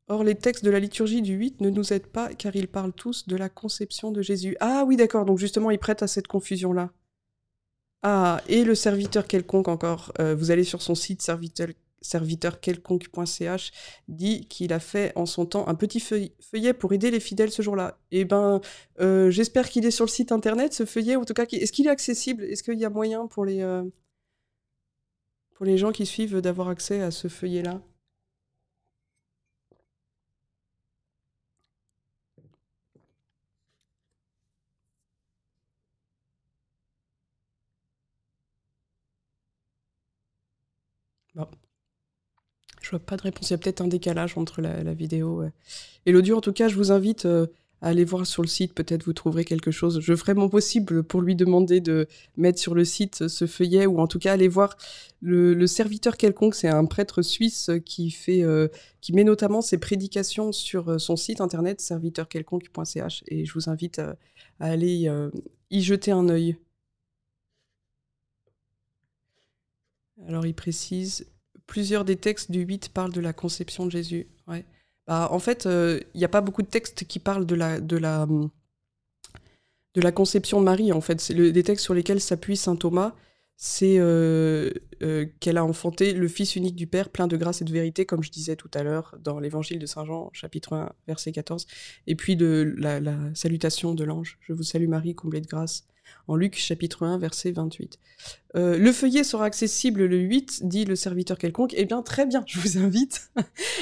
Or, 0.08 0.24
les 0.24 0.34
textes 0.34 0.64
de 0.64 0.70
la 0.70 0.80
liturgie 0.80 1.22
du 1.22 1.34
8 1.34 1.60
ne 1.60 1.70
nous 1.70 1.92
aident 1.92 2.08
pas 2.08 2.34
car 2.34 2.56
ils 2.56 2.68
parlent 2.68 2.92
tous 2.92 3.28
de 3.28 3.36
la 3.36 3.48
conception 3.48 4.10
de 4.10 4.20
Jésus. 4.20 4.56
Ah 4.58 4.84
oui, 4.86 4.96
d'accord, 4.96 5.24
donc 5.24 5.38
justement, 5.38 5.70
ils 5.70 5.78
prêtent 5.78 6.02
à 6.02 6.08
cette 6.08 6.26
confusion-là. 6.26 6.90
Ah, 8.02 8.42
et 8.48 8.64
le 8.64 8.74
serviteur 8.74 9.28
quelconque 9.28 9.68
encore. 9.68 10.12
vous 10.18 10.50
allez 10.50 10.64
sur 10.64 10.82
son 10.82 10.96
site 10.96 11.22
serviteur 11.22 11.68
serviteur 12.02 12.60
quelconque.ch 12.60 13.70
dit 14.08 14.46
qu'il 14.48 14.72
a 14.72 14.80
fait 14.80 15.12
en 15.16 15.26
son 15.26 15.46
temps 15.46 15.66
un 15.68 15.74
petit 15.74 16.00
feuillet 16.00 16.74
pour 16.74 16.92
aider 16.92 17.10
les 17.10 17.20
fidèles 17.20 17.50
ce 17.50 17.62
jour-là. 17.62 17.98
Eh 18.10 18.24
ben, 18.24 18.60
euh, 19.00 19.30
j'espère 19.30 19.68
qu'il 19.70 19.84
est 19.86 19.90
sur 19.90 20.04
le 20.04 20.10
site 20.10 20.32
internet, 20.32 20.74
ce 20.74 20.84
feuillet, 20.84 21.16
en 21.16 21.24
tout 21.24 21.34
cas, 21.34 21.46
est-ce 21.50 21.72
qu'il 21.72 21.86
est 21.86 21.90
accessible? 21.90 22.44
Est-ce 22.44 22.62
qu'il 22.62 22.78
y 22.78 22.84
a 22.84 22.90
moyen 22.90 23.26
pour 23.26 23.44
les, 23.44 23.62
euh, 23.62 23.82
pour 25.54 25.64
les 25.64 25.78
gens 25.78 25.92
qui 25.92 26.04
suivent 26.04 26.42
d'avoir 26.42 26.68
accès 26.68 27.00
à 27.00 27.10
ce 27.10 27.28
feuillet-là? 27.28 27.80
Je 42.92 42.98
vois 42.98 43.07
pas 43.07 43.16
de 43.16 43.22
réponse. 43.22 43.48
Il 43.48 43.52
y 43.52 43.55
a 43.55 43.59
peut-être 43.59 43.81
un 43.81 43.88
décalage 43.88 44.37
entre 44.37 44.61
la, 44.61 44.92
vidéo 44.92 45.44
et 46.05 46.12
l'audio. 46.12 46.37
En 46.37 46.42
tout 46.42 46.52
cas, 46.52 46.68
je 46.68 46.76
vous 46.76 46.92
invite 46.92 47.24
euh, 47.24 47.46
à 47.81 47.88
aller 47.88 48.05
voir 48.05 48.26
sur 48.26 48.42
le 48.42 48.48
site. 48.48 48.74
Peut-être 48.74 49.05
vous 49.05 49.14
trouverez 49.14 49.46
quelque 49.46 49.70
chose. 49.70 50.00
Je 50.00 50.14
ferai 50.14 50.35
mon 50.35 50.50
possible 50.50 51.02
pour 51.02 51.22
lui 51.22 51.35
demander 51.35 51.81
de 51.81 52.07
mettre 52.37 52.59
sur 52.59 52.74
le 52.74 52.85
site 52.85 53.28
ce 53.28 53.46
feuillet 53.46 53.87
ou 53.87 53.98
en 53.98 54.07
tout 54.07 54.18
cas 54.18 54.35
aller 54.35 54.46
voir 54.46 54.76
le, 55.22 55.66
serviteur 55.66 56.18
quelconque. 56.18 56.55
C'est 56.55 56.68
un 56.68 56.85
prêtre 56.85 57.22
suisse 57.22 57.70
qui 57.87 58.11
fait, 58.11 58.42
euh, 58.42 58.68
qui 59.00 59.14
met 59.14 59.24
notamment 59.24 59.62
ses 59.62 59.78
prédications 59.78 60.52
sur 60.52 60.90
euh, 60.90 60.98
son 60.98 61.16
site 61.16 61.40
internet 61.40 61.81
serviteurquelconque.ch 61.81 63.24
et 63.26 63.46
je 63.46 63.55
vous 63.55 63.70
invite 63.70 64.00
à, 64.00 64.18
aller 64.61 65.11
y 65.70 65.81
jeter 65.81 66.11
un 66.11 66.28
œil. 66.28 66.59
Alors 70.28 70.44
il 70.44 70.55
précise 70.55 71.31
plusieurs 71.72 72.04
des 72.04 72.16
textes 72.16 72.50
du 72.50 72.61
8 72.61 72.90
parlent 72.90 73.14
de 73.14 73.20
la 73.22 73.32
conception 73.32 73.87
de 73.87 73.90
Jésus. 73.90 74.26
Bah, 75.06 75.28
en 75.30 75.38
fait, 75.38 75.64
il 75.64 75.70
euh, 75.70 76.00
n'y 76.14 76.22
a 76.22 76.28
pas 76.28 76.42
beaucoup 76.42 76.61
de 76.61 76.66
textes 76.66 77.04
qui 77.04 77.18
parlent 77.18 77.46
de 77.46 77.54
la, 77.54 77.80
conception 80.12 80.61
de 80.61 80.66
Marie. 80.66 80.92
En 80.92 81.00
fait, 81.00 81.18
c'est 81.18 81.62
textes 81.62 81.82
sur 81.82 81.94
lesquels 81.94 82.20
s'appuie 82.20 82.58
saint 82.58 82.76
Thomas, 82.76 83.14
c'est 83.56 83.96
euh, 83.96 84.70
euh, 85.02 85.24
qu'elle 85.40 85.56
a 85.56 85.64
enfanté 85.64 86.12
le 86.12 86.28
Fils 86.28 86.56
unique 86.56 86.76
du 86.76 86.87
Père, 86.87 87.08
plein 87.08 87.26
de 87.26 87.38
grâce 87.38 87.62
et 87.62 87.64
de 87.64 87.72
vérité, 87.72 88.04
comme 88.04 88.22
je 88.22 88.30
disais 88.30 88.54
tout 88.54 88.70
à 88.74 88.82
l'heure 88.82 89.16
dans 89.18 89.40
l'Évangile 89.40 89.78
de 89.78 89.87
Saint 89.87 90.04
Jean, 90.04 90.28
chapitre 90.35 90.74
1, 90.74 90.92
verset 91.06 91.32
14, 91.32 91.66
et 92.06 92.16
puis 92.16 92.37
de 92.37 92.74
la 92.76 93.00
salutation 93.32 93.94
de 93.94 94.04
l'ange. 94.04 94.37
Je 94.42 94.52
vous 94.52 94.62
salue 94.62 94.88
Marie, 94.88 95.14
comblée 95.14 95.40
de 95.40 95.46
grâce. 95.46 95.87
En 96.29 96.37
Luc 96.37 96.57
chapitre 96.57 97.05
1, 97.05 97.18
verset 97.18 97.53
28. 97.53 97.98
Euh, 98.55 98.77
le 98.77 98.92
feuillet 98.92 99.25
sera 99.25 99.46
accessible 99.46 100.05
le 100.05 100.18
8, 100.18 100.66
dit 100.66 100.85
le 100.85 100.94
serviteur 100.94 101.38
quelconque. 101.38 101.75
Eh 101.77 101.85
bien, 101.85 102.03
très 102.03 102.27
bien, 102.27 102.44
je 102.46 102.59
vous 102.61 102.79
invite 102.79 103.31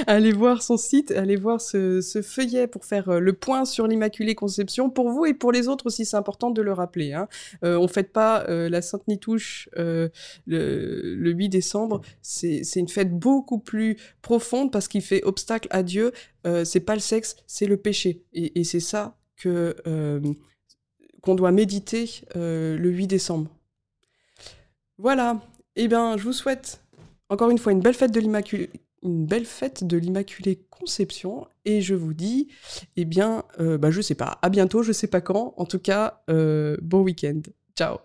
à 0.06 0.14
aller 0.14 0.32
voir 0.32 0.62
son 0.62 0.76
site, 0.76 1.10
à 1.10 1.20
aller 1.20 1.36
voir 1.36 1.60
ce, 1.60 2.00
feuillet 2.22 2.66
pour 2.66 2.84
faire 2.84 3.08
euh, 3.08 3.20
le 3.20 3.32
point 3.32 3.64
sur 3.64 3.86
l'Immaculée 3.86 4.34
Conception. 4.34 4.90
Pour 4.90 5.10
vous 5.10 5.26
et 5.26 5.34
pour 5.34 5.52
les 5.52 5.68
autres 5.68 5.86
aussi, 5.86 6.04
c'est 6.04 6.16
important 6.16 6.50
de 6.50 6.62
le 6.62 6.72
rappeler. 6.72 7.12
Hein. 7.12 7.28
Euh, 7.64 7.76
on 7.76 7.82
ne 7.82 7.88
fête 7.88 8.12
pas 8.12 8.44
la 8.48 8.82
Sainte 8.82 9.06
Nitouche 9.08 9.68
le, 9.76 10.10
8 10.46 11.48
décembre. 11.48 12.00
C'est 12.22 12.62
une 12.76 12.88
fête 12.88 13.12
beaucoup 13.12 13.58
plus 13.58 13.96
profonde 14.22 14.72
parce 14.72 14.88
qu'il 14.88 15.02
fait 15.02 15.22
obstacle 15.24 15.68
à 15.70 15.82
Dieu. 15.82 16.12
c'est 16.64 16.80
pas 16.80 16.94
le 16.94 17.00
sexe, 17.00 17.36
c'est 17.46 17.66
le 17.66 17.76
péché. 17.76 18.24
Et 18.32 18.64
c'est 18.64 18.80
ça 18.80 19.16
que 19.36 19.74
qu'on 21.20 21.34
doit 21.34 21.52
méditer 21.52 22.22
le 22.34 22.78
8 22.78 23.06
décembre. 23.06 23.50
Voilà. 24.98 25.40
Eh 25.76 25.88
bien, 25.88 26.16
je 26.16 26.24
vous 26.24 26.32
souhaite 26.32 26.82
encore 27.28 27.50
une 27.50 27.58
fois 27.58 27.72
une 27.72 27.80
belle 27.80 27.94
fête 27.94 28.12
de 28.12 28.20
l'Immaculée 28.20 28.70
une 29.02 29.26
belle 29.26 29.46
fête 29.46 29.84
de 29.84 29.96
l'Immaculée 29.96 30.66
Conception 30.70 31.46
et 31.64 31.80
je 31.80 31.94
vous 31.94 32.14
dis, 32.14 32.48
eh 32.96 33.04
bien, 33.04 33.44
euh, 33.58 33.78
bah, 33.78 33.90
je 33.90 34.00
sais 34.00 34.14
pas, 34.14 34.38
à 34.42 34.48
bientôt, 34.48 34.82
je 34.82 34.92
sais 34.92 35.06
pas 35.06 35.20
quand, 35.20 35.54
en 35.56 35.64
tout 35.64 35.78
cas, 35.78 36.22
euh, 36.30 36.76
bon 36.82 37.00
week-end. 37.00 37.40
Ciao 37.76 37.98